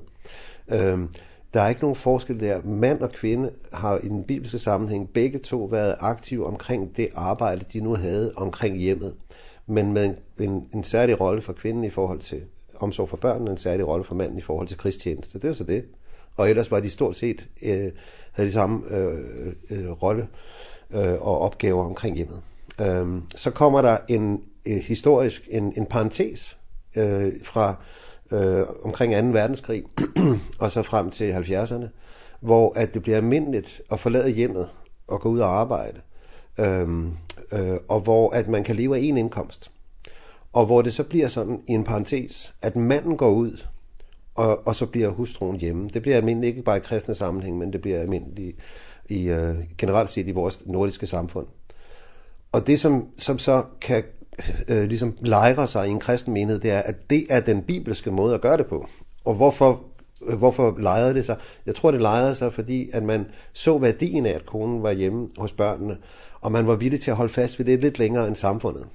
[0.72, 1.00] Øh,
[1.54, 2.62] der er ikke nogen forskel der.
[2.64, 7.66] Mand og kvinde har i den bibelske sammenhæng begge to været aktive omkring det arbejde,
[7.74, 9.14] de nu havde omkring hjemmet
[9.66, 10.16] men med en,
[10.50, 12.42] en, en særlig rolle for kvinden i forhold til
[12.84, 15.40] omsorg så for børnene en særlig rolle for manden i forhold til krigstjeneste.
[15.40, 15.86] Det er så det.
[16.36, 17.92] Og ellers var de stort set øh,
[18.32, 20.28] havde de samme øh, øh, rolle
[20.92, 22.42] øh, og opgaver omkring hjemmet.
[22.82, 26.58] Ehm så kommer der en øh, historisk en en parentes
[26.96, 27.76] øh, fra
[28.32, 29.40] øh, omkring 2.
[29.40, 29.84] verdenskrig
[30.60, 31.86] og så frem til 70'erne,
[32.42, 34.70] hvor at det bliver almindeligt at forlade hjemmet
[35.08, 36.02] og gå ud og arbejde.
[36.60, 37.18] Ehm
[37.52, 39.72] øh, og hvor at man kan leve af en indkomst.
[40.54, 43.66] Og hvor det så bliver sådan i en parentes, at manden går ud,
[44.36, 45.90] og, og så bliver hustruen hjemme.
[45.90, 48.62] Det bliver almindeligt, ikke bare i kristne sammenhæng, men det bliver almindeligt
[49.10, 51.48] i, i uh, generelt set i vores nordiske samfund.
[52.52, 54.04] Og det, som, som så kan
[54.70, 58.12] øh, ligesom lejre sig i en kristen menighed, det er, at det er den bibelske
[58.12, 58.88] måde at gøre det på.
[59.26, 59.82] Og hvorfor
[60.38, 61.38] hvorfor lejrede det sig?
[61.66, 65.30] Jeg tror, det lejrede sig, fordi at man så værdien af, at konen var hjemme
[65.38, 65.98] hos børnene,
[66.42, 68.86] og man var villig til at holde fast ved det lidt længere end samfundet.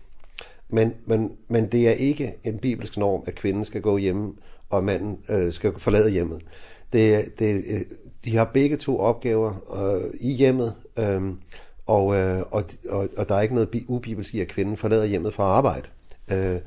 [0.69, 4.35] Men, men, men det er ikke en bibelsk norm, at kvinden skal gå hjemme,
[4.71, 6.43] og manden øh, skal forlade hjemmet.
[6.93, 7.65] Det, det,
[8.25, 11.23] de har begge to opgaver øh, i hjemmet, øh,
[11.87, 15.35] og, øh, og, og, og der er ikke noget ubibelsk i, at kvinden forlader hjemmet
[15.35, 15.89] fra arbejde.
[16.33, 16.59] Øh,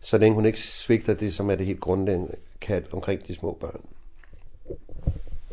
[0.00, 3.58] så længe hun ikke svigter det, som er det helt grundlæggende kat omkring de små
[3.60, 3.80] børn.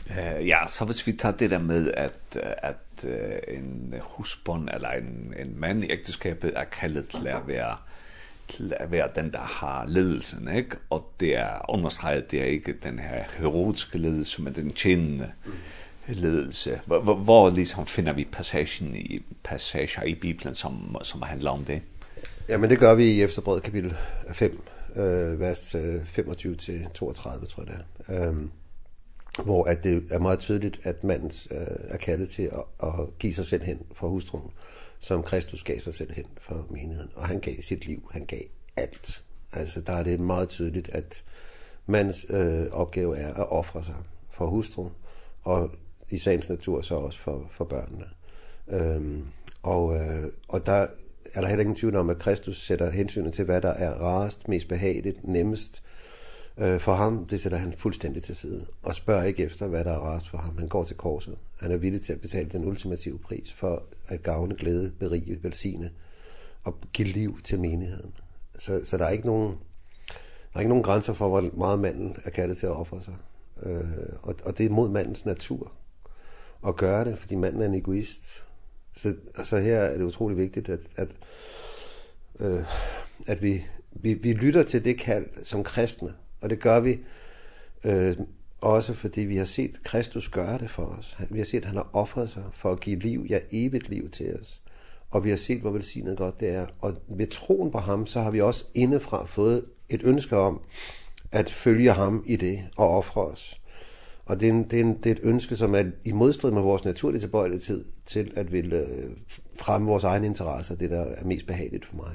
[0.10, 3.06] Eh ja, så hvis vi tager det der med at at
[3.48, 7.78] en husbond eller en en mand i ægteskabet er kaldet til at være
[8.54, 10.78] til at være den, der har ledelsen, ikke?
[10.90, 15.32] Og det er understreget, det er ikke den her heroiske ledelse, men den tjenende
[16.08, 16.80] ledelse.
[16.86, 21.66] Hvor, hvor, hvor ligesom finder vi passagen i, passager i Bibelen, som, som handler om
[21.66, 21.82] det?
[22.50, 23.96] Ja, men det gør vi i Efterbred kapitel
[24.34, 24.62] 5,
[24.96, 25.76] øh, vers 25-32,
[26.94, 28.28] tror jeg det er.
[28.28, 28.52] Øhm,
[29.44, 33.34] hvor at det er meget tydeligt, at manden øh, er kaldet til at, at give
[33.34, 34.46] sig selv hen for hustruen.
[34.46, 37.12] Øh, som Kristus gav sig selv hen for menigheden.
[37.16, 38.42] Og han gav sit liv, han gav
[38.78, 39.24] alt.
[39.54, 41.24] Altså der er det meget tydeligt, at
[41.86, 43.96] mands øh, opgave er at ofre sig
[44.32, 44.92] for hustruen,
[45.42, 45.72] og
[46.10, 48.06] i sagens natur så også for, for børnene.
[48.68, 49.26] Øhm,
[49.64, 50.88] og, øh, og der
[51.34, 54.48] er der heller ingen tvivl om, at Kristus sætter hensynet til, hvad der er rarest,
[54.48, 55.84] mest behageligt, nemmest,
[56.58, 59.92] Øh, for ham, det sætter han fuldstændig til side og spørger ikke efter, hvad der
[59.92, 60.58] er rarest for ham.
[60.58, 61.38] Han går til korset.
[61.60, 65.92] Han er villig til at betale den ultimative pris for at gavne, glæde, berige, velsigne
[66.64, 68.14] og give liv til menigheden.
[68.58, 69.52] Så, så der er ikke nogen,
[70.54, 73.16] der er ikke nogen grænser for, hvor meget manden er kaldet til at ofre sig.
[73.64, 73.84] Øh,
[74.22, 75.72] og, og det er mod mandens natur
[76.68, 78.44] at gøre det, fordi manden er en egoist.
[78.94, 81.08] Så altså her er det utrolig vigtigt, at, at,
[82.40, 82.64] øh,
[83.28, 87.00] at vi, vi, vi lytter til det kald som kristne, Og det gør vi
[87.84, 88.18] øh,
[88.62, 91.18] også fordi vi har set Kristus gøre det for os.
[91.30, 94.10] Vi har set, at han har offret sig for at give liv, ja evigt liv
[94.10, 94.62] til os.
[95.12, 96.66] Og vi har set, hvor velsignet godt det er.
[96.82, 100.62] Og ved troen på ham, så har vi også indefra fået et ønske om
[101.32, 103.62] at følge ham i det og ofre os.
[104.26, 106.52] Og det er, en, det, er en, det er et ønske, som er i modstrid
[106.52, 108.88] med vores naturlige tilbøjelighed til at ville
[109.56, 112.12] fremme vores egne interesser, det der er mest behageligt for mig.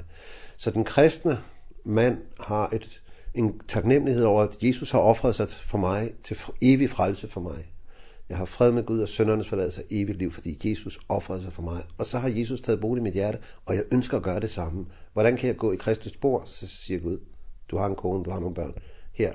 [0.57, 1.37] Så den kristne
[1.83, 3.01] mand har et
[3.33, 7.65] en taknemmelighed over, at Jesus har offret sig for mig, til evig frelse for mig.
[8.29, 11.53] Jeg har fred med Gud og søndernes forladelse og evigt liv, fordi Jesus offrede sig
[11.53, 11.83] for mig.
[11.97, 14.49] Og så har Jesus taget bolig i mit hjerte, og jeg ønsker at gøre det
[14.49, 14.85] samme.
[15.13, 16.43] Hvordan kan jeg gå i Kristus spor?
[16.45, 17.17] Så siger Gud,
[17.67, 18.73] du har en kone, du har nogle børn.
[19.13, 19.33] Her,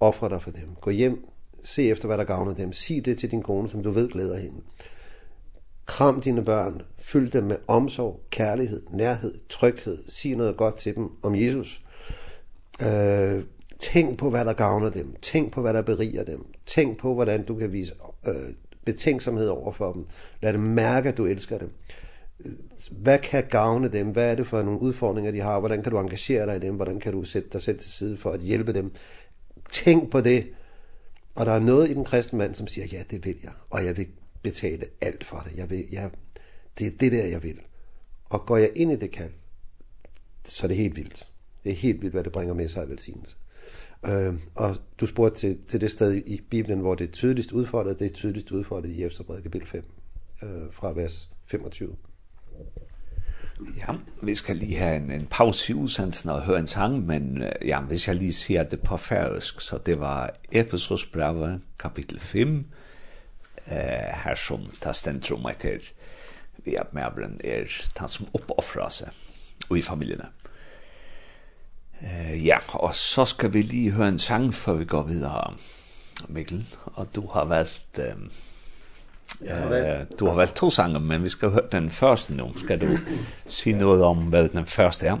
[0.00, 0.74] offre dig for dem.
[0.80, 1.28] Gå hjem,
[1.64, 2.72] se efter, hvad der gavner dem.
[2.72, 4.60] Sig det til din kone, som du ved glæder hende.
[5.86, 6.82] Kram dine børn.
[6.98, 9.98] Fyld dem med omsorg, kærlighed, nærhed, tryghed.
[10.08, 11.82] Sig noget godt til dem om Jesus.
[12.82, 13.44] Øh,
[13.78, 15.16] tænk på, hvad der gavner dem.
[15.22, 16.46] Tænk på, hvad der beriger dem.
[16.66, 17.94] Tænk på, hvordan du kan vise
[18.26, 18.34] øh,
[18.84, 20.06] betænksomhed over for dem.
[20.42, 21.72] Lad dem mærke, at du elsker dem.
[22.90, 24.10] Hvad kan gavne dem?
[24.10, 25.58] Hvad er det for nogle udfordringer, de har?
[25.58, 26.74] Hvordan kan du engagere dig i dem?
[26.74, 28.92] Hvordan kan du sætte dig selv til side for at hjælpe dem?
[29.72, 30.46] Tænk på det.
[31.34, 33.52] Og der er noget i den kristne mand, som siger, ja, det vil jeg.
[33.70, 34.06] Og jeg vil
[34.42, 35.56] betale alt for det.
[35.56, 36.10] Jeg vil, jeg,
[36.78, 37.58] det er det der, jeg vil.
[38.24, 39.32] Og går jeg ind i det kald,
[40.44, 41.27] så er det helt vildt.
[41.68, 43.36] Det er helt vildt, hvad det bringer med sig af velsignelse.
[44.06, 47.98] Øh, og du spurgte til, til det sted i Bibelen, hvor det er tydeligst udfordret.
[47.98, 49.84] Det er tydeligst udfordret i Efterbrevet kapitel 5,
[50.42, 51.96] øh, fra vers 25.
[53.76, 57.42] Ja, vi skal lige have en, en pause i udsendelsen og høre en sang, men
[57.64, 62.66] ja, hvis jeg lige ser det på færøsk, så det var Efesos brevet, kapitel 5,
[63.66, 63.74] eh,
[64.24, 65.78] her som tar stentrum etter
[66.64, 67.02] vi er med
[67.44, 67.64] er
[67.98, 69.08] han som oppoffrer seg
[69.68, 70.26] og i familiene.
[72.02, 75.54] Uh, ja, og så skal vi lige høre en sang, før vi går videre,
[76.28, 76.66] Mikkel.
[76.84, 77.98] Og du har valgt...
[77.98, 78.30] ehm
[79.40, 80.06] Jeg.
[80.18, 82.52] Du har valgt to sange, men vi skal høre den første nu.
[82.58, 82.98] Skal du
[83.46, 83.80] sige ja.
[83.80, 85.16] noget om, hvad den første er?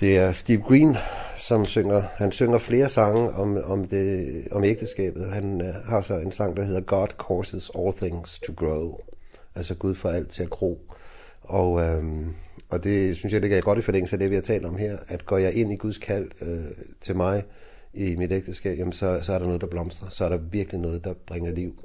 [0.00, 0.96] Det er Steve Green,
[1.36, 2.02] som synger.
[2.16, 5.32] Han synger flere sange om, om, det, om ægteskabet.
[5.32, 8.98] Han uh, har så en sang, der hedder God causes all things to grow.
[9.54, 10.80] Altså Gud får alt til at gro.
[11.42, 11.82] Og...
[11.82, 12.34] ehm
[12.68, 14.96] Og det synes jeg ligger godt i forlængelse af det, vi har talt om her,
[15.08, 16.64] at går jeg ind i Guds kald øh,
[17.00, 17.44] til mig
[17.94, 20.08] i mit ægteskab, jamen så, så er der noget, der blomstrer.
[20.08, 21.84] Så er der virkelig noget, der bringer liv.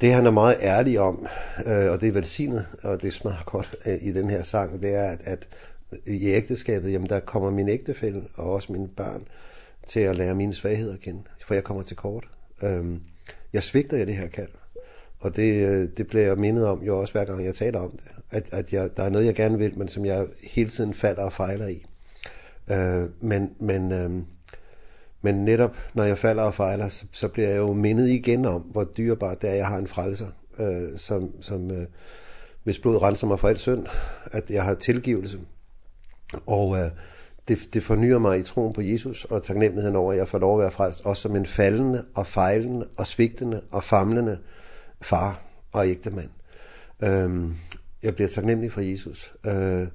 [0.00, 1.26] Det han er meget ærlig om,
[1.66, 4.94] øh, og det er velsignet, og det smager godt øh, i den her sang, det
[4.94, 5.48] er, at, at
[6.06, 9.28] i ægteskabet, jamen der kommer min ægtefælle og også mine børn
[9.86, 12.28] til at lære mine svagheder at kende, for jeg kommer til kort.
[12.62, 13.00] Øhm,
[13.52, 14.48] jeg svigter jeg det her kald.
[15.22, 18.00] Og det, det bliver jeg mindet om jo også hver gang jeg taler om det.
[18.30, 21.22] At, at jeg, der er noget, jeg gerne vil, men som jeg hele tiden falder
[21.22, 21.86] og fejler i.
[22.70, 24.10] Eh, men, men, øh,
[25.22, 28.60] men netop når jeg falder og fejler, så, så bliver jeg jo mindet igen om,
[28.60, 30.26] hvor dyrebart det er, jeg har en frelser,
[30.58, 31.86] øh, som, som øh,
[32.62, 33.86] hvis blod renser mig for alt synd,
[34.32, 35.38] at jeg har tilgivelse.
[36.46, 36.90] Og øh,
[37.48, 40.58] det, det fornyer mig i troen på Jesus og taknemmeligheden over, at jeg får lov
[40.58, 44.38] at være frelst, også som en faldende og fejlende og svigtende og famlende,
[45.02, 46.30] far og ægte mand.
[47.02, 47.54] Øhm,
[48.02, 49.86] jeg bliver taknemmelig for Jesus, øh,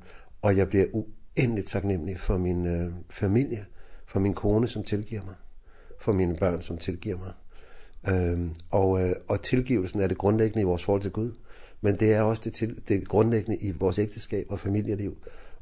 [0.41, 3.65] og jeg bliver uendeligt taknemmelig for min øh, familie,
[4.05, 5.35] for min kone, som tilgiver mig,
[5.99, 7.33] for mine børn, som tilgiver mig.
[8.07, 11.31] Øhm, og, øh, og tilgivelsen er det grundlæggende i vores forhold til Gud,
[11.81, 15.17] men det er også det, til, det grundlæggende i vores ægteskab og familieliv.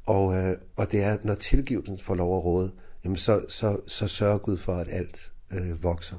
[0.06, 2.72] Og, øh, og det er, når tilgivelsen får lov at råde,
[3.04, 6.18] jamen så, så, så sørger Gud for, at alt øh, vokser.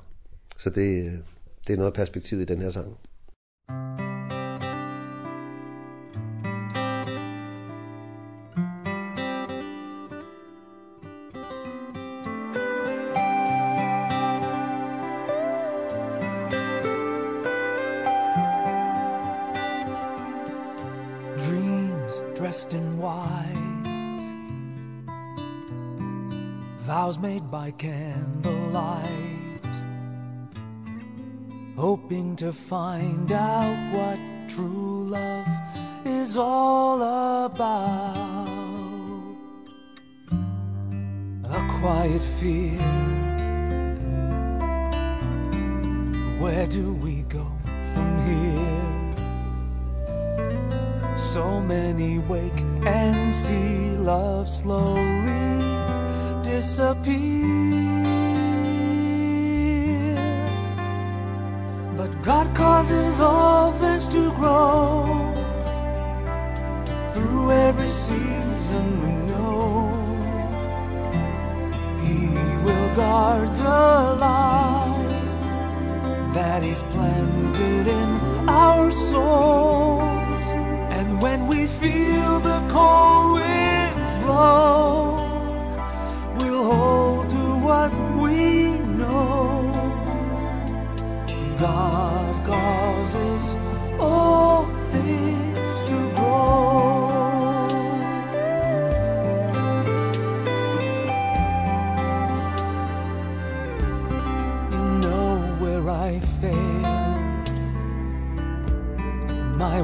[0.56, 1.18] Så det,
[1.66, 2.96] det er noget perspektiv i den her sang.
[21.38, 23.82] Dreams dressed in white.
[26.80, 29.25] Vows made by candlelight
[31.76, 35.46] hoping to find out what true love
[36.06, 37.02] is all
[37.44, 38.16] about.
[41.44, 42.78] A quiet fear.
[46.40, 47.46] Where do we go
[47.94, 49.16] from here?
[51.18, 55.60] So many wake and see love slowly
[56.42, 57.85] disappear.
[62.26, 65.32] God causes all things to grow
[67.14, 69.92] Through every season we know.
[72.02, 72.26] He
[72.64, 75.12] will guard the life
[76.34, 80.48] That is planted in our souls.
[80.98, 85.05] And when we feel the cold winds blow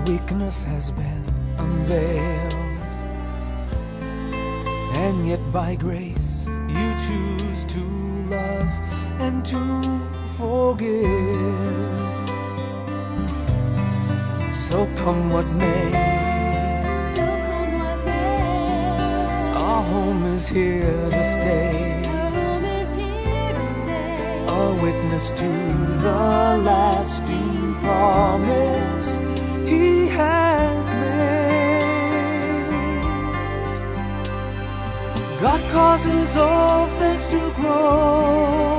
[0.06, 1.24] weakness has been
[1.58, 2.54] unveiled.
[4.96, 7.82] And yet by grace you choose to
[8.28, 8.70] love
[9.20, 9.82] and to
[10.36, 11.98] forgive.
[14.68, 15.90] So come what may
[17.14, 19.52] So come what may.
[19.54, 22.02] Our home is here to stay.
[22.08, 24.46] Our home is here to stay.
[24.48, 25.50] A witness to
[26.02, 26.20] the
[26.64, 28.71] lasting promise
[35.72, 38.71] causes all things to grow.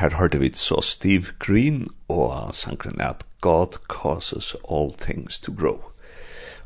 [0.00, 5.78] her hørte vi så Steve Green og sangren at God causes all things to grow.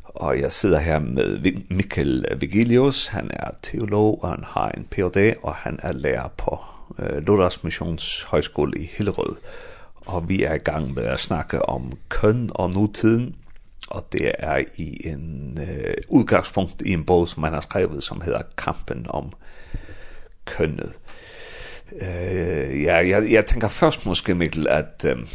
[0.05, 5.35] Og jeg sidder her med Mikkel Vigilius, han er teolog, og han har en Ph.D.,
[5.43, 6.65] og han er lærer på
[6.99, 9.37] øh, Missions Højskole i Hillerød.
[9.95, 13.37] Og vi er i gang med at snakke om køn og nutiden,
[13.89, 18.21] og det er i en øh, udgangspunkt i en bog, som han har skrevet, som
[18.21, 19.33] hedder Kampen om
[20.45, 20.93] kønnet.
[22.01, 25.27] Eh ja, jag jag tänker först måske Mikkel att um,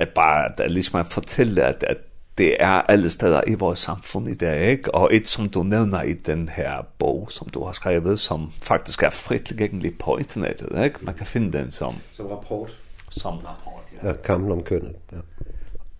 [0.00, 1.96] att bara att liksom fortælle at at
[2.38, 4.94] det er alle steder i vores samfund i dag, ikke?
[4.94, 9.02] Og et, som du nævner i den her bog, som du har skrevet, som faktisk
[9.02, 10.98] er frit tilgængelig på internettet, ikke?
[11.02, 11.94] Man kan finde den som...
[12.12, 12.70] Som rapport.
[13.10, 14.08] Som rapport, ja.
[14.08, 15.16] Ja, kampen om kønnet, ja.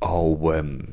[0.04, 0.88] Og øhm,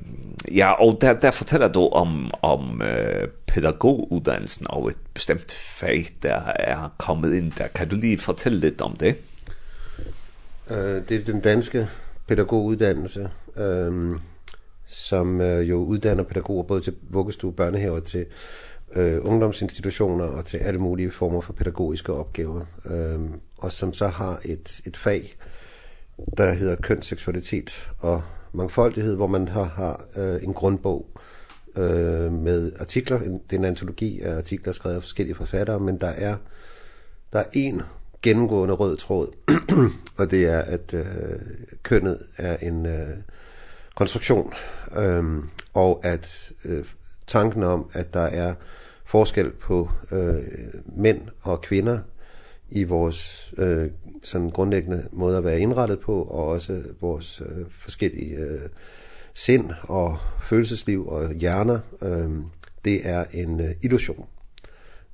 [0.51, 6.41] ja, og der, der fortæller du om, om øh, pædagoguddannelsen og et bestemt fag, der
[6.55, 7.67] er kommet ind der.
[7.67, 9.15] Kan du lige fortælle lidt om det?
[10.69, 11.87] Øh, det er den danske
[12.27, 14.19] pædagoguddannelse, øh,
[14.87, 18.25] som øh, jo uddanner pædagoger både til vuggestue, børnehaver, til
[18.95, 22.61] øh, ungdomsinstitutioner og til alle mulige former for pædagogiske opgaver.
[22.85, 23.19] Øh,
[23.57, 25.35] og som så har et, et fag,
[26.37, 28.21] der hedder kønsseksualitet og
[28.53, 31.05] mangfoldighed, hvor man har, har øh, en grundbog
[31.75, 33.19] øh, med artikler.
[33.19, 36.35] En, det er en antologi af artikler skrevet af forskellige forfattere, men der er,
[37.33, 37.81] der er en
[38.21, 39.27] gennemgående rød tråd,
[40.19, 41.39] og det er, at øh,
[41.83, 43.09] kønnet er en øh,
[43.95, 44.53] konstruktion,
[44.97, 45.23] øh,
[45.73, 46.85] og at øh,
[47.27, 48.53] tanken om, at der er
[49.05, 50.43] forskel på øh,
[50.85, 51.99] mænd og kvinder,
[52.71, 53.91] i vores øh,
[54.23, 58.69] sådan grundlæggende måde at være indrettet på og også vores øh, forskellige øh,
[59.33, 62.29] sind og følelsesliv og hjerner øh,
[62.85, 64.27] det er en øh, illusion.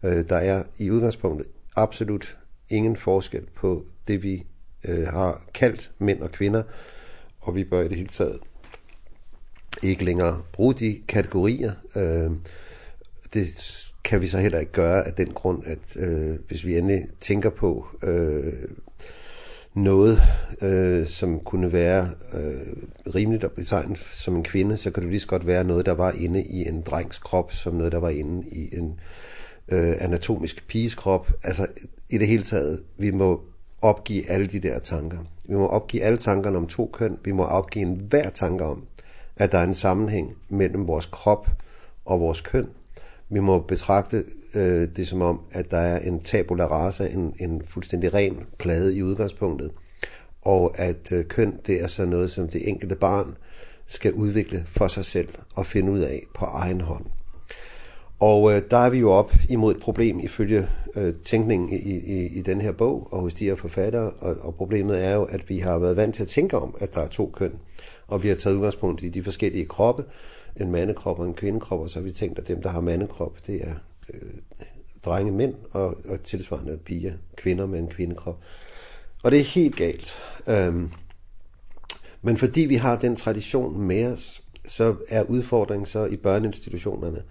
[0.03, 2.37] Øh, der er i udgangspunktet absolut
[2.69, 4.45] ingen forskel på det vi
[4.83, 6.63] øh, har kaldt mænd og kvinder
[7.39, 8.39] og vi bør i det hele taget
[9.83, 11.71] ikke længere bruge de kategorier.
[11.95, 12.31] Øh,
[13.33, 13.47] det
[14.07, 17.49] kan vi så heller ikke gøre af den grund, at øh, hvis vi endelig tænker
[17.49, 18.53] på øh,
[19.73, 20.21] noget,
[20.61, 25.19] øh, som kunne være øh, rimeligt at betegne som en kvinde, så kan det lige
[25.19, 28.09] så godt være noget, der var inde i en drengs krop, som noget, der var
[28.09, 28.99] inde i en
[29.69, 31.31] øh, anatomisk piges krop.
[31.43, 31.67] Altså
[32.09, 33.41] i det hele taget, vi må
[33.81, 35.17] opgive alle de der tanker.
[35.47, 37.17] Vi må opgive alle tankerne om to køn.
[37.23, 38.83] Vi må opgive enhver tanke om,
[39.37, 41.47] at der er en sammenhæng mellem vores krop
[42.05, 42.67] og vores køn
[43.29, 44.23] vi må betragte
[44.53, 48.95] øh, det som om, at der er en tabula rasa, en, en fuldstændig ren plade
[48.95, 49.71] i udgangspunktet,
[50.41, 53.37] og at øh, køn, det er så noget, som det enkelte barn
[53.87, 57.05] skal udvikle for sig selv og finde ud af på egen hånd.
[58.19, 62.25] Og øh, der er vi jo op imod et problem ifølge øh, tænkningen i, i,
[62.25, 65.49] i den her bog og hos de her forfattere, og, og problemet er jo, at
[65.49, 67.53] vi har været vant til at tænke om, at der er to køn,
[68.07, 70.03] og vi har taget udgangspunkt i de forskellige kroppe,
[70.61, 73.47] en mandekrop og en kvindekrop, og så har vi tænkt, at dem, der har mandekrop,
[73.47, 73.75] det er
[74.13, 74.31] øh,
[75.05, 78.39] drenge mænd, og, og tilsvarende piger, kvinder med en kvindekrop.
[79.23, 80.17] Og det er helt galt.
[80.47, 80.89] Øhm,
[82.21, 87.23] men fordi vi har den tradition med os, så er udfordringen så i børneinstitutionerne,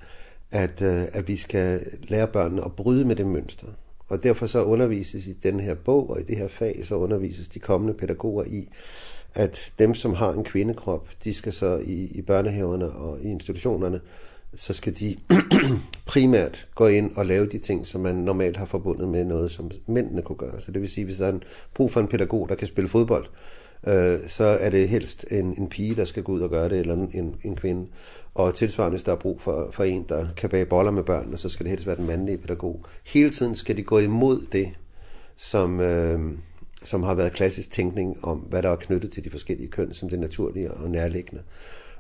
[0.50, 3.66] at, øh, at vi skal lære børnene at bryde med det mønster.
[4.08, 7.48] Og derfor så undervises i den her bog og i det her fag, så undervises
[7.48, 8.68] de kommende pædagoger i,
[9.37, 14.01] at dem, som har en kvindekrop, de skal så i, i børnehaverne og i institutionerne,
[14.55, 15.16] så skal de
[16.07, 19.70] primært gå ind og lave de ting, som man normalt har forbundet med noget, som
[19.87, 20.61] mændene kunne gøre.
[20.61, 21.43] Så det vil sige, hvis der er en
[21.74, 23.26] brug for en pædagog, der kan spille fodbold,
[23.87, 26.78] øh, så er det helst en, en pige, der skal gå ud og gøre det,
[26.78, 27.87] eller en, en kvinde.
[28.34, 31.37] Og tilsvarende, hvis der er brug for, for en, der kan bage boller med børnene,
[31.37, 32.84] så skal det helst være den mandlige pædagog.
[33.07, 34.68] Hele tiden skal de gå imod det,
[35.37, 36.20] som, øh,
[36.87, 40.09] som har været klassisk tænkning om, hvad der er knyttet til de forskellige køn, som
[40.09, 41.43] det naturlige og nærliggende.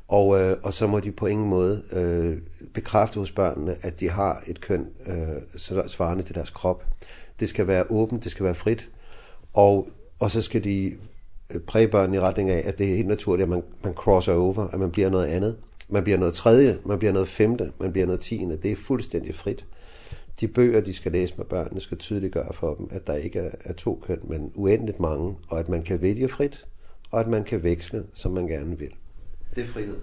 [0.08, 2.38] Og, øh, og så må de på ingen måde øh,
[2.74, 6.84] bekræfte hos børnene, at de har et køn øh, svarende til deres krop.
[7.40, 8.90] Det skal være åbent, det skal være frit,
[9.52, 10.96] og, og så skal de
[11.66, 14.66] præge børnene i retning af, at det er helt naturligt, at man, man crosser over,
[14.66, 15.56] at man bliver noget andet.
[15.88, 18.56] Man bliver noget tredje, man bliver noget femte, man bliver noget tiende.
[18.56, 19.64] Det er fuldstændig frit
[20.40, 23.50] de bøger, de skal læse med børnene, skal tydeliggøre for dem, at der ikke er,
[23.64, 26.66] er to køn, men uendeligt mange, og at man kan vælge frit,
[27.10, 28.90] og at man kan veksle, som man gerne vil.
[29.56, 29.96] Det er frihed.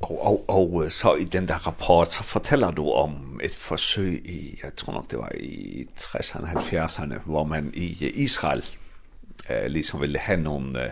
[0.00, 4.60] Og, og, og så i den der rapport, så fortæller du om et forsøg i,
[4.62, 8.64] jeg tror nok det var i 60'erne, 70'erne, hvor man i Israel
[9.50, 10.90] øh, ligesom ville have nogle øh,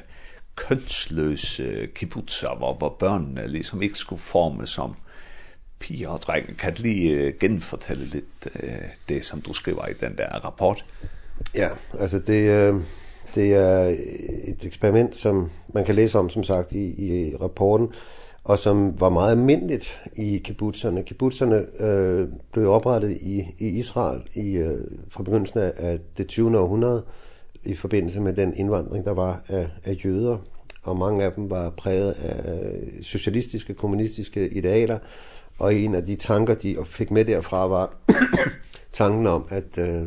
[0.57, 4.95] kønsløse kibbutzer, hvor, hvor børnene ligesom ikke skulle formes som
[5.80, 6.54] piger og drenge.
[6.54, 8.48] Kan du lige genfortælle lidt
[9.08, 10.84] det, som du skriver i den der rapport?
[11.54, 11.68] Ja,
[11.98, 12.74] altså det,
[13.34, 13.96] det er
[14.44, 17.88] et eksperiment, som man kan læse om, som sagt, i, i rapporten,
[18.44, 21.02] og som var meget almindeligt i kibbutzerne.
[21.02, 26.58] Kibbutzerne øh, blev oprettet i, i Israel i, øh, fra begyndelsen af det 20.
[26.58, 27.04] århundrede
[27.64, 30.38] i forbindelse med den indvandring, der var af, af jøder,
[30.82, 34.98] og mange af dem var præget af socialistiske, kommunistiske idealer,
[35.61, 37.96] Og en af de tanker, de fik med derfra, var
[38.92, 40.02] tanken om, at, øh,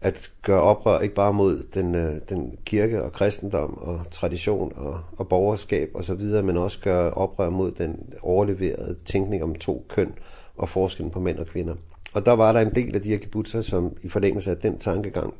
[0.00, 5.00] at gøre oprør ikke bare mod den, øh, den kirke og kristendom og tradition og,
[5.16, 9.86] og borgerskab og så videre, men også gøre oprør mod den overleverede tænkning om to
[9.88, 10.12] køn
[10.56, 11.74] og forskellen på mænd og kvinder.
[12.12, 14.78] Og der var der en del af de her kibbutzer, som i forlængelse af den
[14.78, 15.34] tankegang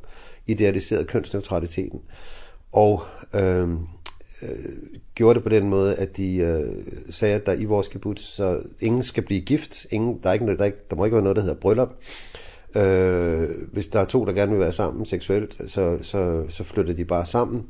[0.47, 2.01] idealiserede kønsneutraliteten.
[2.71, 3.03] Og,
[3.35, 3.69] øh,
[4.43, 6.75] øh, gjorde det på den måde, at de øh,
[7.09, 10.45] sagde, at der i vores kibbutz, så ingen skal blive gift, ingen, der, er ikke,
[10.45, 11.93] noget, der, er ikke, der må ikke være noget, der hedder bryllup.
[12.75, 16.93] Øh, hvis der er to, der gerne vil være sammen seksuelt, så, så, så flytter
[16.93, 17.65] de bare sammen.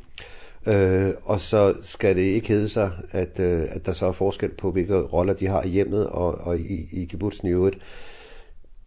[0.68, 4.50] Øh, og så skal det ikke hedde sig, at, øh, at der så er forskel
[4.50, 7.78] på, hvilke roller de har i hjemmet og, og i, i kibbutzen i øvrigt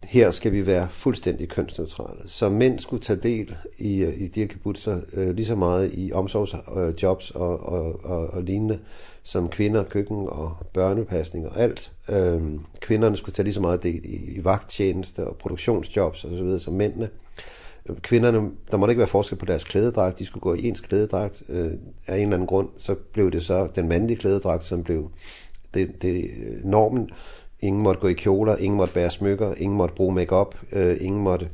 [0.07, 2.19] her skal vi være fuldstændig kønsneutrale.
[2.25, 6.11] Så mænd skulle tage del i, i de her kibbutzer øh, lige så meget i
[6.13, 8.79] omsorgsjobs øh, og, og, og, og lignende,
[9.23, 11.91] som kvinder, køkken og børnepasning og alt.
[12.09, 12.41] Øh,
[12.79, 16.59] kvinderne skulle tage lige så meget del i, i vagttjeneste og produktionsjobs og så videre
[16.59, 17.09] som mændene.
[18.01, 21.43] Kvinderne, der måtte ikke være forskel på deres klædedragt, de skulle gå i ens klædedragt
[21.49, 21.71] øh,
[22.07, 22.69] af en eller anden grund.
[22.77, 25.11] Så blev det så den mandlige klædedragt, som blev
[25.73, 26.31] det, det
[26.63, 27.09] normen,
[27.65, 31.21] Ingen måtte gå i kjoler, ingen måtte bære smykker, ingen måtte bruge makeup, øh, ingen
[31.21, 31.49] måtte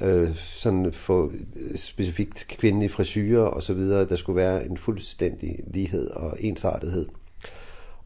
[0.00, 1.32] øh, sådan få
[1.76, 4.08] specifikt kvindelige frisyrer og så videre.
[4.08, 7.06] Der skulle være en fuldstændig lighed og ensartethed.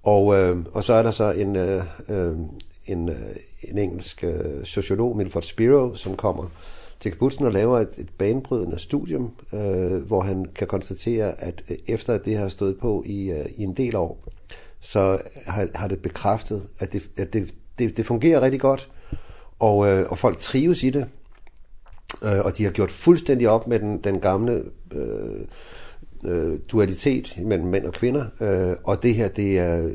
[0.02, 1.82] Og øh, og så er der så en øh,
[2.86, 6.50] en øh, en engelsk øh, sociolog Milford Spiro som kommer
[7.00, 12.14] til Kibbutzen og laver et, et banebrydende studium, øh, hvor han kan konstatere, at efter
[12.14, 14.18] at det har stået på i, øh, i en del år,
[14.80, 18.90] så har, har det bekræftet, at det, at det, det, det fungerer rigtig godt,
[19.58, 21.06] og, øh, og folk trives i det,
[22.24, 25.40] øh, og de har gjort fuldstændig op med den, den gamle øh,
[26.24, 29.90] øh, dualitet mellem mænd og kvinder, øh, og det her, det er,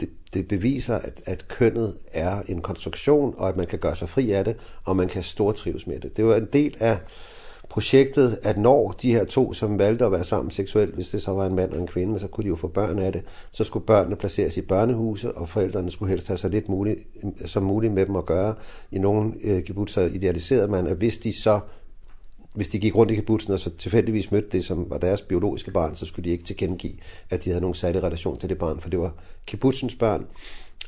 [0.00, 4.08] det, det beviser, at, at kønnet er en konstruktion, og at man kan gøre sig
[4.08, 6.16] fri af det, og man kan stortrives med det.
[6.16, 6.98] Det var en del af
[7.78, 11.30] projektet, at når de her to, som valgte at være sammen seksuelt, hvis det så
[11.30, 13.22] var en mand og en kvinde, så kunne de jo få børn af det,
[13.52, 16.98] så skulle børnene placeres i børnehuse, og forældrene skulle helst have så lidt muligt,
[17.46, 18.54] som muligt med dem at gøre.
[18.90, 21.60] I nogle øh, kibbutzer idealiserede man, at hvis de så
[22.54, 25.70] hvis de gik rundt i kibbutzen og så tilfældigvis mødte det, som var deres biologiske
[25.70, 26.94] barn, så skulle de ikke tilkendegive,
[27.30, 29.14] at de havde nogen særlig relation til det barn, for det var
[29.46, 30.26] kibbutzens børn,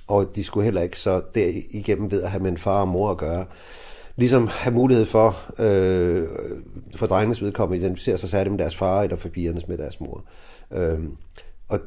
[0.07, 3.11] og de skulle heller ikke så derigennem ved at have med en far og mor
[3.11, 3.47] at gøre
[4.21, 6.29] ligesom have mulighed for øh,
[6.97, 10.25] for drengenes vedkommende identificere sig særligt med deres far eller for pigernes med deres mor.
[10.73, 11.17] Øhm,
[11.69, 11.81] og,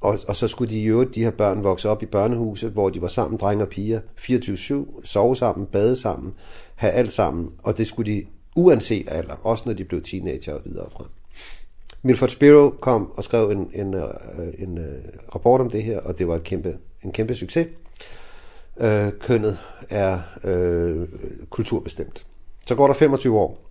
[0.00, 3.02] og, og så skulle de jo de her børn vokse op i børnehuse, hvor de
[3.02, 6.34] var sammen, drenge og piger, 24-7, sove sammen, bade sammen,
[6.74, 8.24] have alt sammen, og det skulle de
[8.56, 11.06] uanset alder, også når de blev teenager og videre frem.
[12.02, 14.02] Milford Spiro kom og skrev en en en,
[14.58, 14.78] en
[15.34, 17.66] rapport om det her, og det var et kæmpe en kæmpe succes
[18.80, 19.58] øh, kønnet
[19.90, 21.08] er øh,
[21.50, 22.26] kulturbestemt.
[22.66, 23.70] Så går der 25 år,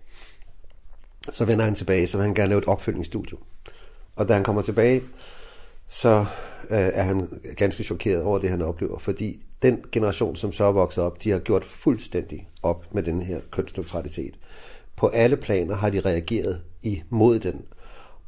[1.30, 3.38] så vender han tilbage, så vil han gerne lave et opfølgningsstudio.
[4.16, 5.02] Og da han kommer tilbage,
[5.88, 6.18] så
[6.70, 11.02] øh, er han ganske chokeret over det, han oplever, fordi den generation, som så vokser
[11.02, 14.38] op, de har gjort fuldstændig op med den her kønsneutralitet.
[14.96, 17.64] På alle planer har de reageret imod den.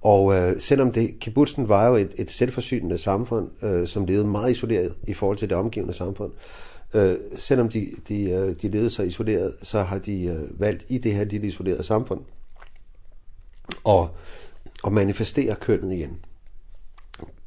[0.03, 4.51] Og øh, selvom det, kibbutzen var jo et, et selvforsynende samfund, øh, som levede meget
[4.51, 9.07] isoleret i forhold til det omgivende samfund, øh, Øh, selvom de, de, de levede sig
[9.07, 12.21] isoleret, så har de øh, valgt i det her lille isolerede samfund
[13.85, 14.09] og,
[14.83, 16.19] og manifestere kønnet igen.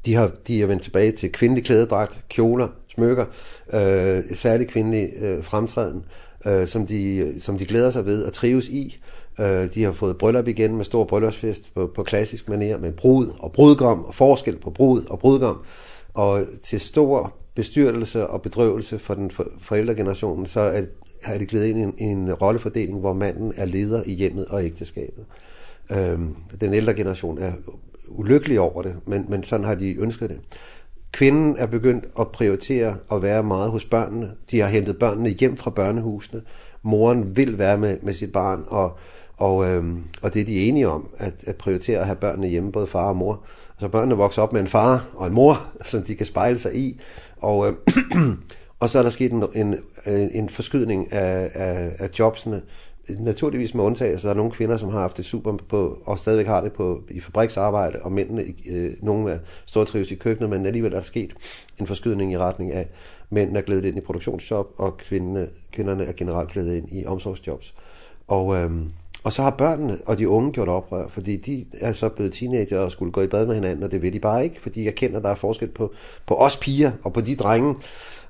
[0.06, 3.24] De har de er vendt tilbage til kvindelig klædedragt, kjoler, smykker,
[3.72, 6.04] øh, særlig kvindelig øh, fremtræden,
[6.46, 8.98] øh, som, de, som de glæder sig ved og trives i.
[9.40, 13.28] Øh, de har fået bryllup igen med stor bryllupsfest på, på klassisk manér med brud
[13.38, 15.56] og brudgom og forskel på brud og brudgom.
[15.56, 20.82] Øh, og til stor bestyrelse og bedrøvelse for den forældregenerationen, så er,
[21.24, 24.64] er det glædet ind i en, en rollefordeling, hvor manden er leder i hjemmet og
[24.64, 25.24] ægteskabet.
[25.90, 27.52] Øhm, den ældre generation er
[28.08, 30.40] ulykkelig over det, men, men sådan har de ønsket det.
[31.12, 34.30] Kvinden er begyndt at prioritere at være meget hos børnene.
[34.50, 36.42] De har hentet børnene hjem fra børnehusene.
[36.82, 38.98] Moren vil være med, med sit barn, og
[39.36, 42.72] Og øhm, og det er de enige om at at prioritere at have børnene hjemme
[42.72, 43.40] både far og mor.
[43.78, 46.76] Så børnene vokser op med en far og en mor som de kan spejle sig
[46.76, 47.00] i.
[47.36, 47.78] Og øhm,
[48.80, 49.76] og så er der sket en en
[50.10, 52.62] en forskydning af af af jobsene
[53.08, 54.26] naturligvis med undtagelse.
[54.26, 57.02] Der er nogle kvinder, som har haft det super på, og stadigvæk har det på,
[57.10, 61.02] i fabriksarbejde, og mændene, øh, nogle er stort trives i køkkenet, men alligevel er der
[61.02, 61.34] sket
[61.80, 62.88] en forskydning i retning af,
[63.30, 67.74] mændene er glædet ind i produktionsjob, og kvinderne, kvinderne er generelt glædet ind i omsorgsjobs.
[68.28, 68.88] Og, øhm,
[69.24, 72.78] Og så har børnene og de unge gjort oprør, fordi de er så blevet teenager
[72.78, 74.94] og skulle gå i bad med hinanden, og det vil de bare ikke, fordi jeg
[74.94, 75.92] kender, at der er forskel på,
[76.26, 77.74] på os piger og på de drenge.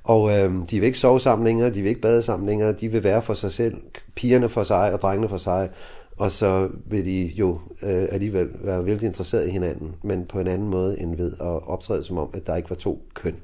[0.04, 2.88] Og øhm, de vil ikke sove sammen længere, de vil ikke bade sammen længere, de
[2.88, 3.76] vil være for sig selv,
[4.14, 5.70] pigerne for sig og drengene for sig.
[6.16, 10.46] Og så vil de jo øh, alligevel være vældig interesseret i hinanden, men på en
[10.46, 13.36] anden måde end ved at optræde som om, at der ikke var to køn.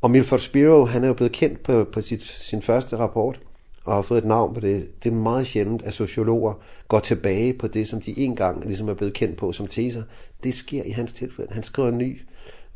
[0.00, 3.40] Og Milford Spiro, han er jo blevet kendt på, på sit, sin første rapport,
[3.84, 5.04] og har fået et navn på det.
[5.04, 6.54] Det er meget sjældent, at sociologer
[6.88, 10.02] går tilbage på det, som de engang ligesom er blevet kendt på som teser.
[10.44, 11.54] Det sker i hans tilfælde.
[11.54, 12.20] Han skriver en ny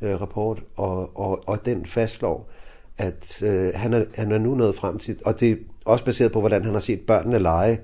[0.01, 2.51] øh, rapport, og, og, og den fastslår,
[2.99, 6.33] at øh, han, er, han er nu nået frem til, og det er også baseret
[6.33, 7.81] på, hvordan han har set børnene lege.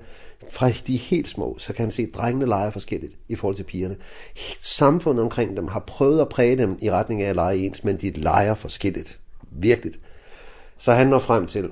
[0.51, 3.95] Fra de helt små, så kan han se, drengene lege forskelligt i forhold til pigerne.
[4.59, 7.97] Samfundet omkring dem har prøvet at præge dem i retning af at lege ens, men
[7.97, 9.19] de leger forskelligt.
[9.51, 9.93] Virkelig.
[10.77, 11.71] Så han når frem til,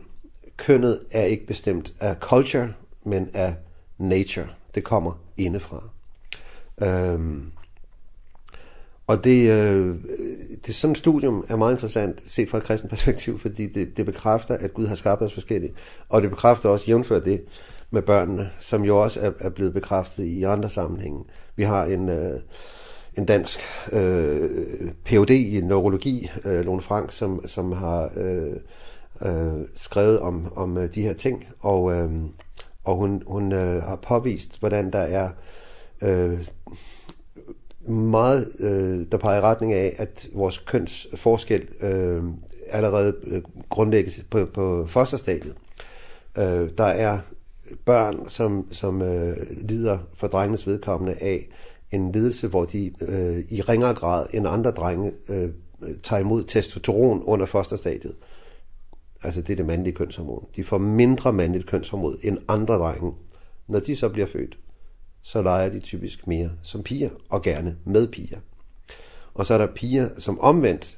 [0.59, 2.73] kønnet er ikke bestemt af culture,
[3.05, 3.55] men af
[3.97, 4.47] nature.
[4.75, 5.89] Det kommer indefra.
[6.81, 7.51] Øhm,
[9.07, 9.95] og det, øh,
[10.65, 14.57] det sådan studium er meget interessant set fra et kristent perspektiv, fordi det, det bekræfter,
[14.57, 15.73] at Gud har skabt os forskellige.
[16.09, 17.43] Og det bekræfter også jævnfør det
[17.91, 21.23] med børnene, som jo også er, er blevet bekræftet i andre sammenhænge.
[21.55, 22.09] Vi har en...
[22.09, 22.39] Øh,
[23.17, 23.59] en dansk
[23.91, 24.49] øh,
[25.05, 28.55] PhD i neurologi, øh, Lone Frank, som, som har øh,
[29.25, 32.11] øh, skrevet om, om de her ting, og, øh,
[32.83, 35.29] og hun, hun øh, har påvist, hvordan der er
[36.01, 36.39] øh,
[37.87, 42.23] meget, øh, der peger i retning af, at vores køns forskel øh,
[42.69, 43.13] allerede
[43.69, 45.53] grundlægges på, på fosterstadiet.
[46.37, 47.19] Øh, der er
[47.85, 51.47] børn, som, som øh, lider for drengenes vedkommende af
[51.91, 55.49] en lidelse, hvor de øh, i ringere grad end andre drenge øh,
[56.03, 58.15] tager imod testosteron under fosterstadiet.
[58.19, 58.38] Øh,
[59.23, 63.13] altså det er det mandlige kønshormon, de får mindre mandligt kønshormon end andre drenge.
[63.67, 64.57] Når de så bliver født,
[65.21, 68.39] så leger de typisk mere som piger, og gerne med piger.
[69.33, 70.97] Og så er der piger, som omvendt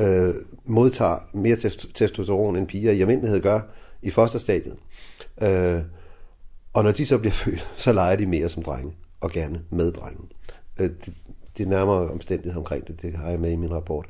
[0.00, 0.34] øh,
[0.64, 1.56] modtager mere
[1.94, 3.60] testosteron end piger i almindelighed gør
[4.02, 4.76] i fosterstadiet.
[5.42, 5.82] Øh,
[6.72, 9.92] og når de så bliver født, så leger de mere som drenge, og gerne med
[9.92, 10.28] drenge.
[10.78, 11.14] Øh, det,
[11.58, 14.06] det er nærmere omstændighed omkring det, det har jeg med i min rapport.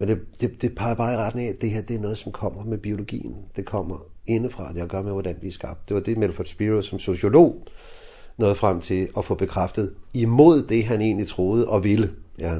[0.00, 2.18] Men det, det, det peger bare i retning af, at det her det er noget,
[2.18, 3.34] som kommer med biologien.
[3.56, 5.88] Det kommer indefra, det har at gøre med, hvordan vi er skabt.
[5.88, 7.66] Det var det, Melford Spiro som sociolog
[8.38, 12.10] nåede frem til at få bekræftet imod det, han egentlig troede og ville.
[12.38, 12.54] Ja.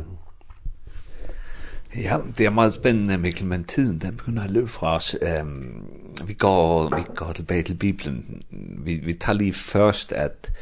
[1.97, 5.17] Ja, det er meget spændende, Mikkel, men tiden den begynder at løbe fra os.
[5.43, 5.85] Um,
[6.27, 8.43] vi, går, vi går tilbage til Bibelen.
[8.85, 10.53] Vi, vi tager lige først, at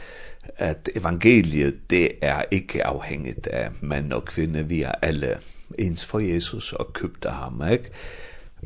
[0.57, 4.69] at evangeliet, det er ikke afhængigt af mand og kvinde.
[4.69, 5.37] Vi er alle
[5.79, 7.91] ens for Jesus og købte ham, ikke?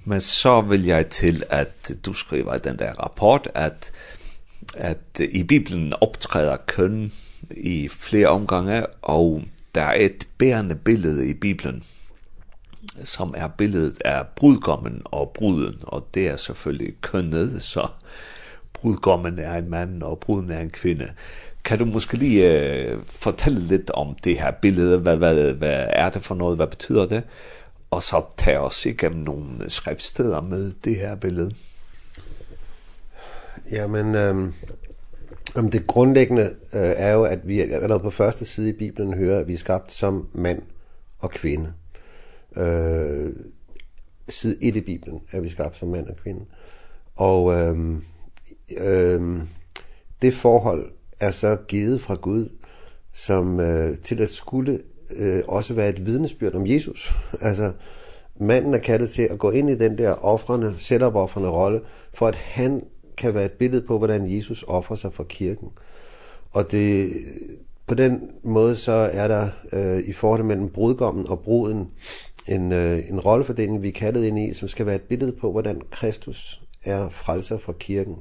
[0.04, 3.92] Men så vil jeg til at du skriver i den der rapport, at,
[4.76, 7.12] at i Bibelen optræder køn
[7.50, 9.42] i flere omgange, og
[9.74, 11.84] der er et bærende billede i Bibelen,
[13.04, 17.88] som er billedet af brudgommen og bruden, og det er selvfølgelig kønnet, så
[18.72, 21.08] brudgommen er en mand, og bruden er en kvinde.
[21.64, 24.98] Kan du måske lige uh, fortælle lidt om det her billede?
[24.98, 26.56] Hvad, hvad, hvad er det for noget?
[26.56, 27.22] Hvad betyder det?
[27.90, 31.54] Og så tage os igennem nogle skriftsteder med det her billede.
[33.70, 34.52] Jamen, øh,
[35.56, 36.42] jamen det grundlæggende
[36.72, 39.58] øh, er jo, at vi allerede på første side i Bibelen hører, at vi er
[39.58, 40.62] skabt som mand
[41.18, 41.72] og kvinde.
[42.56, 43.32] Øh,
[44.28, 46.44] side 1 i Bibelen er vi skabt som mand og kvinde.
[47.16, 47.98] Og øh,
[48.80, 49.42] øh,
[50.22, 50.90] det forhold,
[51.22, 52.48] er så givet fra Gud
[53.12, 54.80] som øh, til at skulle
[55.16, 57.12] øh, også være et vidnesbyrd om Jesus.
[57.40, 57.72] altså
[58.36, 61.80] manden er kaldet til at gå ind i den der offrende, selvopoffrende rolle,
[62.14, 62.82] for at han
[63.16, 65.68] kan være et billede på, hvordan Jesus offrer sig for kirken.
[66.50, 67.12] Og det,
[67.86, 71.88] på den måde så er der øh, i forhold mellem brudgommen og bruden
[72.48, 75.50] en, øh, en rollefordeling, vi er kaldet ind i, som skal være et billede på,
[75.50, 78.16] hvordan Kristus er frelser for kirken.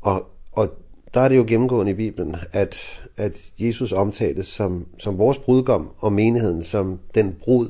[0.00, 0.68] Og, og
[1.14, 5.90] der er det jo gennemgående i Bibelen, at, at Jesus omtales som, som vores brudgom
[5.98, 7.68] og menigheden, som den brud,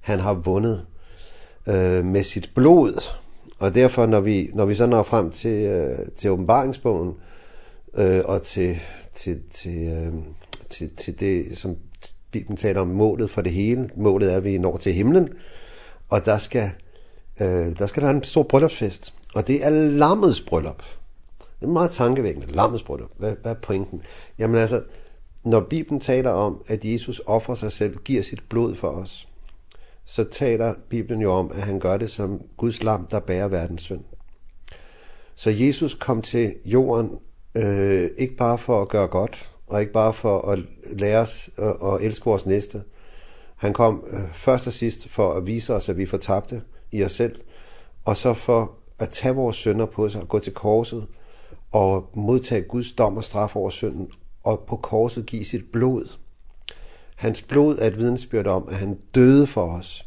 [0.00, 0.86] han har vundet
[1.68, 3.04] øh, med sit blod.
[3.58, 7.12] Og derfor, når vi, når vi så når frem til, øh, til åbenbaringsbogen,
[7.96, 8.76] øh, og til,
[9.14, 10.14] til, til, øh,
[10.70, 11.76] til, til det, som
[12.30, 15.28] Bibelen taler om målet for det hele, målet er, at vi når til himlen,
[16.08, 16.70] og der skal,
[17.40, 19.14] øh, der skal der en stor bryllupsfest.
[19.34, 20.82] Og det er lammets bryllup.
[21.64, 22.52] Det er meget tankevækkende.
[22.52, 24.02] Lammesbrød, hvad, hvad er pointen?
[24.38, 24.82] Jamen altså,
[25.44, 29.28] når Bibelen taler om, at Jesus offrer sig selv, giver sit blod for os,
[30.04, 33.82] så taler Bibelen jo om, at han gør det som Guds lam, der bærer verdens
[33.82, 34.00] synd.
[35.34, 37.10] Så Jesus kom til jorden,
[37.54, 40.58] øh, ikke bare for at gøre godt, og ikke bare for at
[40.92, 42.82] lære os og elske vores næste.
[43.56, 46.62] Han kom øh, først og sidst for at vise os, at vi fortabte
[46.92, 47.40] i os selv,
[48.04, 51.06] og så for at tage vores synder på sig og gå til korset,
[51.74, 54.08] og modtage Guds dom og straf over synden,
[54.42, 56.16] og på korset give sit blod.
[57.16, 60.06] Hans blod er et vidensbyrd om, at han døde for os.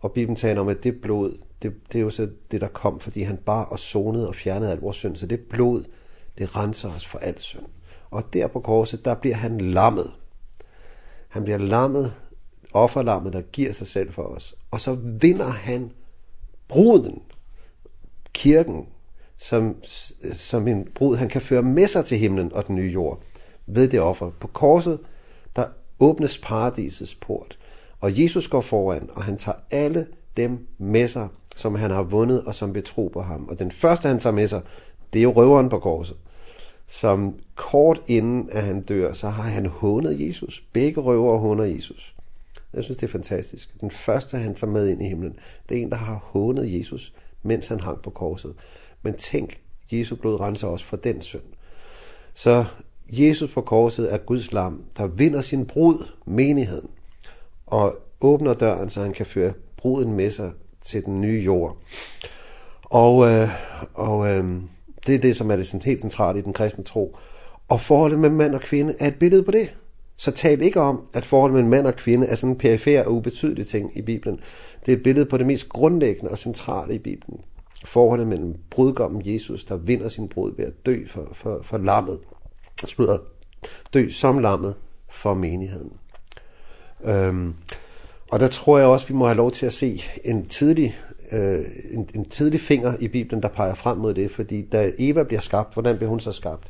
[0.00, 3.00] Og Bibelen taler om, at det blod, det, det er jo så det, der kom,
[3.00, 5.16] fordi han bar og sonede og fjernede al vores synd.
[5.16, 5.84] Så det blod,
[6.38, 7.66] det renser os for al synd.
[8.10, 10.12] Og der på korset, der bliver han lammet.
[11.28, 12.14] Han bliver lammet,
[12.74, 14.54] offerlammet, der giver sig selv for os.
[14.70, 15.92] Og så vinder han
[16.68, 17.22] bruden,
[18.32, 18.88] kirken,
[19.44, 19.76] som,
[20.32, 23.22] som en brud han kan føre med sig til himlen og den nye jord
[23.66, 24.30] ved det offer.
[24.40, 24.98] På korset,
[25.56, 25.64] der
[26.00, 27.58] åbnes paradisets port,
[28.00, 32.44] og Jesus går foran, og han tager alle dem med sig, som han har vundet
[32.44, 33.48] og som betrober ham.
[33.48, 34.62] Og den første, han tager med sig,
[35.12, 36.16] det er jo røveren på korset,
[36.86, 40.64] som kort inden, at han dør, så har han hånet Jesus.
[40.72, 42.14] Begge røver håner Jesus.
[42.74, 43.80] Jeg synes, det er fantastisk.
[43.80, 45.36] Den første, han tager med ind i himlen,
[45.68, 48.54] det er en, der har hånet Jesus, mens han hang på korset.
[49.04, 49.60] Men tænk,
[49.92, 51.42] Jesu blod renser os for den synd.
[52.34, 52.64] Så
[53.08, 56.88] Jesus på korset er Guds lam, der vinder sin brud, menigheden,
[57.66, 60.52] og åbner døren, så han kan føre bruden med sig
[60.82, 61.78] til den nye jord.
[62.84, 63.48] Og, øh,
[63.94, 64.44] og øh,
[65.06, 67.16] det er det, som er det helt centralt i den kristne tro.
[67.68, 69.74] Og forholdet mellem mand og kvinde er et billede på det.
[70.16, 73.12] Så tal ikke om, at forholdet mellem mand og kvinde er sådan en perifær og
[73.12, 74.40] ubetydelig ting i Bibelen.
[74.86, 77.40] Det er et billede på det mest grundlæggende og centrale i Bibelen
[77.84, 82.18] forholdet mellem brudgommen Jesus, der vinder sin brud ved at dø for, for, for lammet,
[82.84, 83.18] slutter
[83.94, 84.74] dø som lammet
[85.10, 85.92] for menigheden.
[87.04, 87.54] Øhm,
[88.30, 90.96] og der tror jeg også, vi må have lov til at se en tidlig,
[91.32, 95.22] øh, en, en tidlig finger i Bibelen, der peger frem mod det, fordi da Eva
[95.22, 96.68] bliver skabt, hvordan bliver hun så skabt?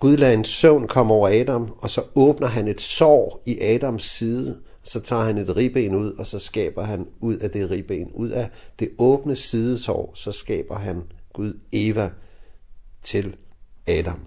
[0.00, 4.04] Gud lader en søvn komme over Adam, og så åbner han et sår i Adams
[4.04, 8.10] side, så tager han et ribben ud, og så skaber han ud af det ribben,
[8.14, 12.10] ud af det åbne sidesår, så skaber han Gud Eva
[13.02, 13.36] til
[13.86, 14.20] Adam.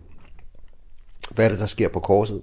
[1.36, 2.41] Hvad er det, der sker på korset?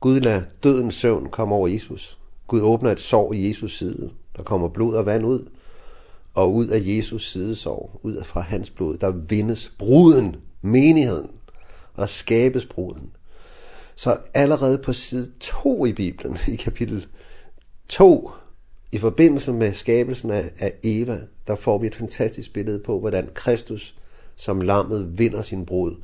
[0.00, 2.18] Gud lader dødens søvn komme over Jesus.
[2.46, 4.10] Gud åbner et sår i Jesus side.
[4.36, 5.48] Der kommer blod og vand ud.
[6.34, 11.30] Og ud af Jesus sidesår, ud fra hans blod, der vindes bruden, menigheden.
[11.94, 13.12] Og skabes bruden.
[13.94, 17.06] Så allerede på side 2 i Bibelen, i kapitel
[17.90, 18.30] To,
[18.92, 23.28] i forbindelse med skabelsen af, af Eva, der får vi et fantastisk billede på, hvordan
[23.34, 23.94] Kristus
[24.36, 25.96] som lammet vinder sin brud.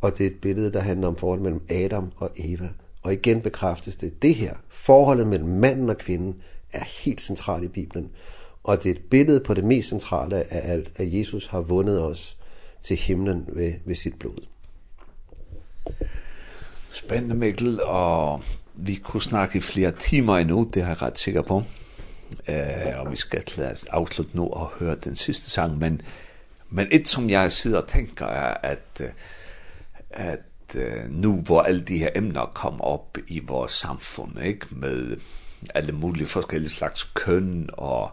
[0.00, 2.68] Og det er et billede, der handler om forholdet mellem Adam og Eva.
[3.02, 7.68] Og igen bekræftes det, det her, forholdet mellem manden og kvinden, er helt centralt i
[7.68, 8.10] Bibelen.
[8.64, 12.02] Og det er et billede på det mest centrale af alt, at Jesus har vundet
[12.02, 12.36] os
[12.82, 14.46] til himlen ved, ved sit blod.
[16.90, 18.40] Spændende, Mikkel, og
[18.76, 21.62] Vi kunne snakke i flere timer endnu, det er jeg ret sikker på.
[22.48, 26.02] Uh, og vi skal lade os afslutte nu og høre den sidste sang, men,
[26.70, 29.02] men et som jeg sidder og tænker er, at,
[30.10, 30.40] at
[31.08, 34.66] nu hvor alle de her emner kom op i vores samfund, ikke?
[34.70, 35.16] med
[35.74, 38.10] alle mulige forskellige slags køn og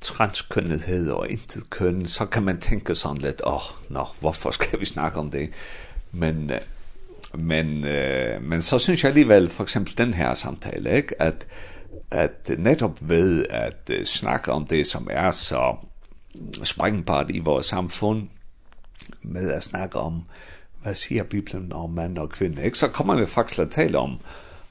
[0.00, 4.80] transkønnethed og intet køn, så kan man tænke sådan lidt, åh, oh, nå, hvorfor skal
[4.80, 5.50] vi snakke om det?
[6.12, 6.50] Men
[7.34, 11.22] Men eh, men så synes jeg alligevel for eksempel den her samtale, ikke?
[11.22, 11.46] At
[12.10, 15.76] at netop ved at uh, snakke om det som er så
[16.62, 18.28] springbart i vores samfund
[19.22, 20.22] med at snakke om
[20.82, 22.78] hvad siger Bibelen om mand og kvinde, ikke?
[22.78, 24.20] Så kommer vi faktisk at tale om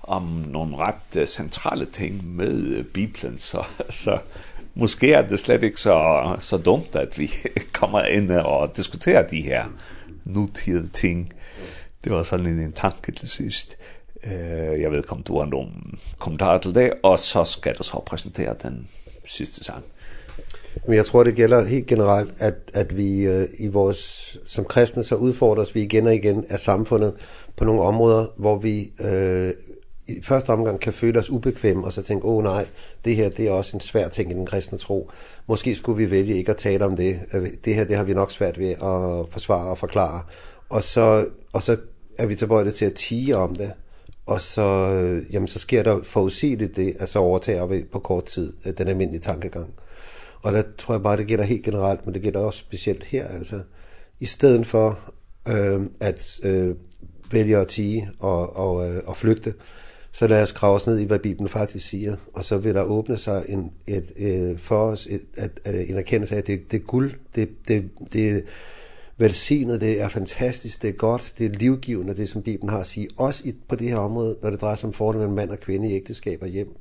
[0.04, 4.20] om nogle ret uh, centrale ting med uh, Bibelen, så så
[4.74, 7.32] måske er det slet ikke så så dumt at vi
[7.80, 9.66] kommer ind og diskuterer de her
[10.26, 11.34] nutidige ting
[12.04, 13.78] Det var sådan en, en tanke til sidst.
[14.24, 14.32] Uh,
[14.82, 15.72] jeg ved ikke, om du har nogle
[16.20, 18.88] kommentarer til det, og så skal du så præsentere den
[19.26, 19.84] sidste sang.
[20.88, 25.04] Men jeg tror, det gælder helt generelt, at, at vi uh, i vores, som kristne
[25.04, 27.14] så udfordres vi igen og igen af samfundet
[27.56, 29.54] på nogle områder, hvor vi øh,
[30.10, 32.66] i første omgang kan føle os ubekvemme og så tænke, åh oh, nej,
[33.06, 35.12] det her det er også en svær ting i den kristne tro.
[35.48, 37.20] Måske skulle vi vælge ikke at tale om det.
[37.66, 40.24] Det her det har vi nok svært ved at forsvare og forklare
[40.70, 41.78] og så, og så
[42.20, 43.72] er vi tilbøjelige til at tige om det,
[44.26, 44.88] og så,
[45.32, 49.22] jamen, så sker der forudsigeligt det, at så overtager vi på kort tid den almindelige
[49.22, 49.74] tankegang.
[50.42, 53.28] Og der tror jeg bare, det gælder helt generelt, men det gælder også specielt her,
[53.28, 53.62] altså.
[54.20, 55.00] I stedet for
[55.48, 56.76] øh, at øh,
[57.32, 59.54] vælge at tige og, og, øh, og flygte,
[60.12, 62.82] så lad os grave os ned i, hvad Bibelen faktisk siger, og så vil der
[62.82, 66.72] åbne sig en, et, et, for os et, at, at, en erkendelse af, at det,
[66.72, 68.44] det er guld, det, det, det,
[69.20, 72.88] velsignet, det er fantastisk, det er godt, det er livgivende, det som Bibelen har at
[72.88, 75.50] sige, også i, på det her område, når det drejer sig om forholdet mellem mand
[75.50, 76.76] og kvinde i ægteskab og hjem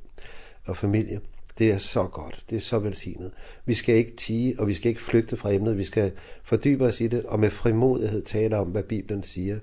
[0.65, 1.19] og familie.
[1.59, 3.31] Det er så godt, det er så velsignet.
[3.65, 6.11] Vi skal ikke tige, og vi skal ikke flygte fra emnet, vi skal
[6.43, 9.59] fordybe os i det, og med frimodighed tale om, hvad Bibelen siger.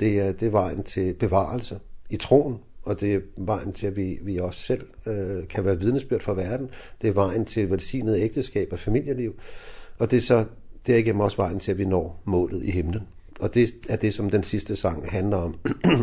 [0.00, 1.78] Det er, det er vejen til bevarelse
[2.10, 5.78] i troen, og det er vejen til, at vi, vi også selv øh, kan være
[5.78, 6.70] vidnesbyrd for verden.
[7.02, 9.34] Det er vejen til velsignet ægteskab og familieliv.
[9.98, 10.44] Og det er så
[10.86, 13.02] derigennem også vejen til, at vi når målet i himlen.
[13.40, 15.58] Og det er det, som den sidste sang handler om.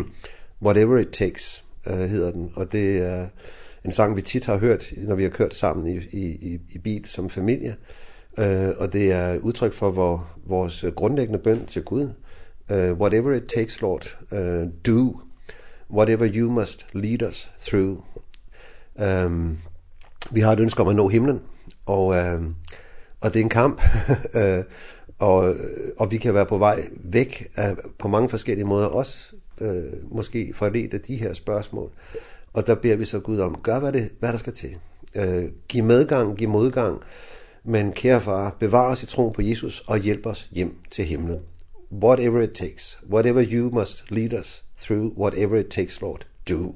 [0.66, 2.52] Whatever it takes, uh, hedder den.
[2.56, 3.28] Og det er
[3.86, 7.06] en sang, vi tit har hørt, når vi har kørt sammen i, i, i bil
[7.06, 7.76] som familie.
[8.38, 12.10] Uh, og det er udtryk for vor, vores grundlæggende bøn til Gud.
[12.70, 15.20] Uh, whatever it takes, Lord, uh, do.
[15.92, 17.98] Whatever you must lead us through.
[19.00, 19.58] Ehm um,
[20.32, 21.42] vi har et ønske om at nå himlen,
[21.86, 22.56] og ehm um,
[23.24, 23.82] og det er en kamp,
[24.39, 24.63] øh,
[25.19, 25.55] og,
[25.97, 30.53] og vi kan være på vej væk af, på mange forskellige måder, også øh, måske
[30.53, 31.91] forledt af de her spørgsmål.
[32.53, 34.76] Og der beder vi så Gud om, gør hvad, det, hvad der skal til.
[35.15, 37.01] Øh, giv medgang, giv modgang,
[37.63, 41.39] men kære far, bevar os i troen på Jesus og hjælp os hjem til himlen.
[42.03, 46.76] Whatever it takes, whatever you must lead us through, whatever it takes, Lord, do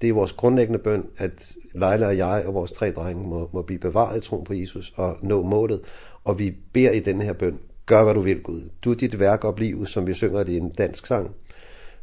[0.00, 3.62] det er vores grundlæggende bøn, at Leila og jeg og vores tre drenge må, må
[3.62, 5.80] blive bevaret i troen på Jesus og nå målet.
[6.24, 8.62] Og vi beder i denne her bøn, gør hvad du vil Gud.
[8.84, 11.30] Du er dit værk og liv, som vi synger det i en dansk sang.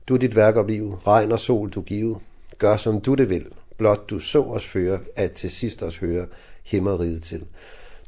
[0.07, 2.19] Du er dit værk og liv, regn og sol du give,
[2.57, 3.45] gør som du det vil.
[3.77, 6.25] Blot du så os føre, at til sidst os høre
[6.63, 7.43] himmeriget til.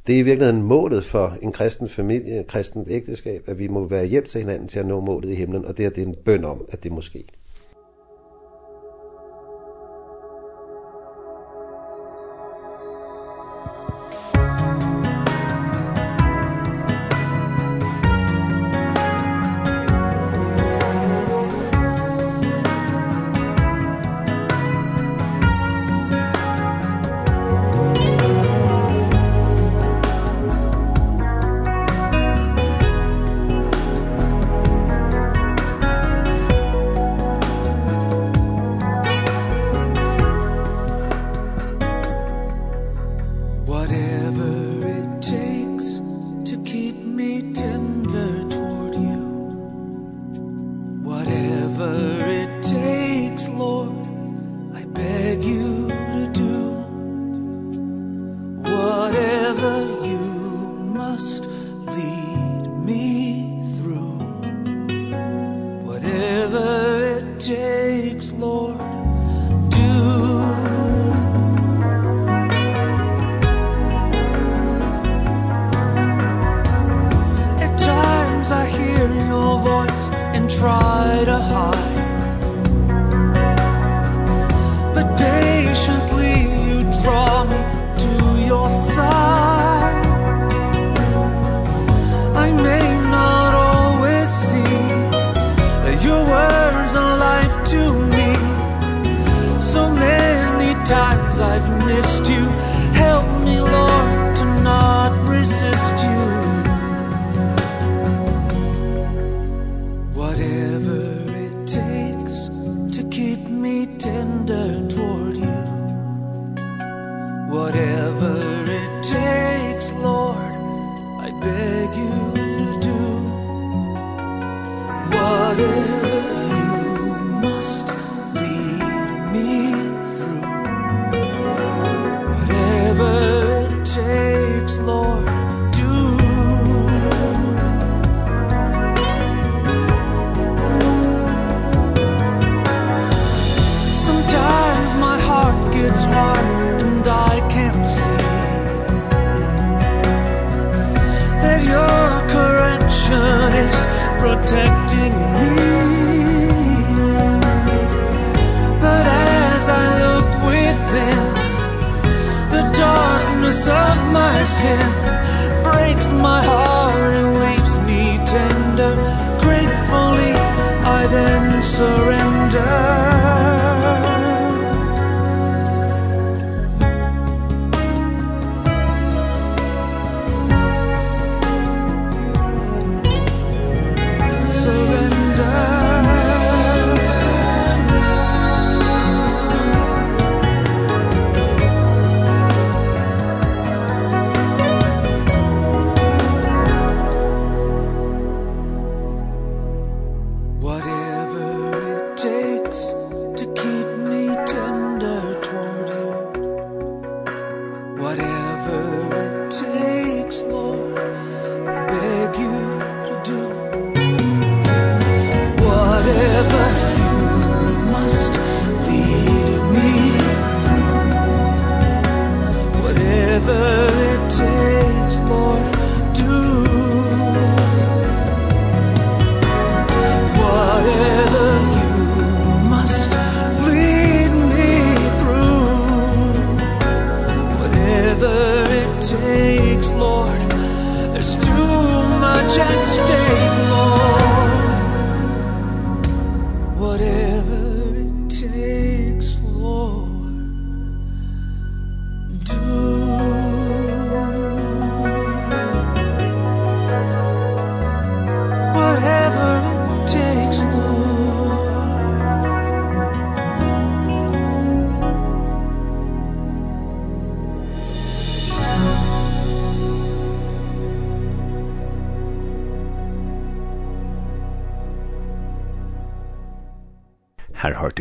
[0.08, 3.88] Det er i virkeligheden målet for en kristen familie, en kristent ægteskab, at vi må
[3.88, 6.16] være hjælp til hinanden til at nå målet i himlen, og det er det en
[6.26, 7.26] bøn om, at det må ske.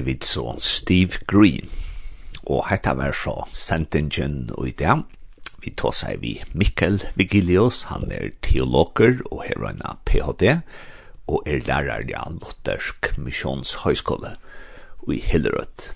[0.04, 1.70] vid så Steve Green.
[2.44, 4.96] Og hetta var så sentingen og i det.
[5.64, 10.60] Vi tar seg vi Mikkel Vigilius, han er teologer og her er PhD,
[11.26, 14.34] og er lærer i en luthersk misjonshøyskole
[15.08, 15.92] i Hillerød.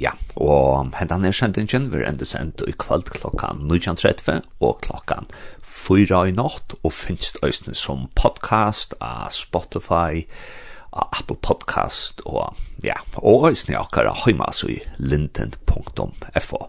[0.00, 5.26] Ja, og hentan er sentingen vil enda sendt i kveld klokkan 19.30 og klokkan
[5.62, 10.63] 4 i natt, og finst øyne som podcast av Spotify, og
[10.94, 16.60] Apple Podcast og ja, og høysene akkara heima så i linden.fo.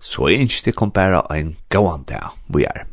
[0.00, 2.86] Så jeg ønsker det kom bare en gåan dag vi er.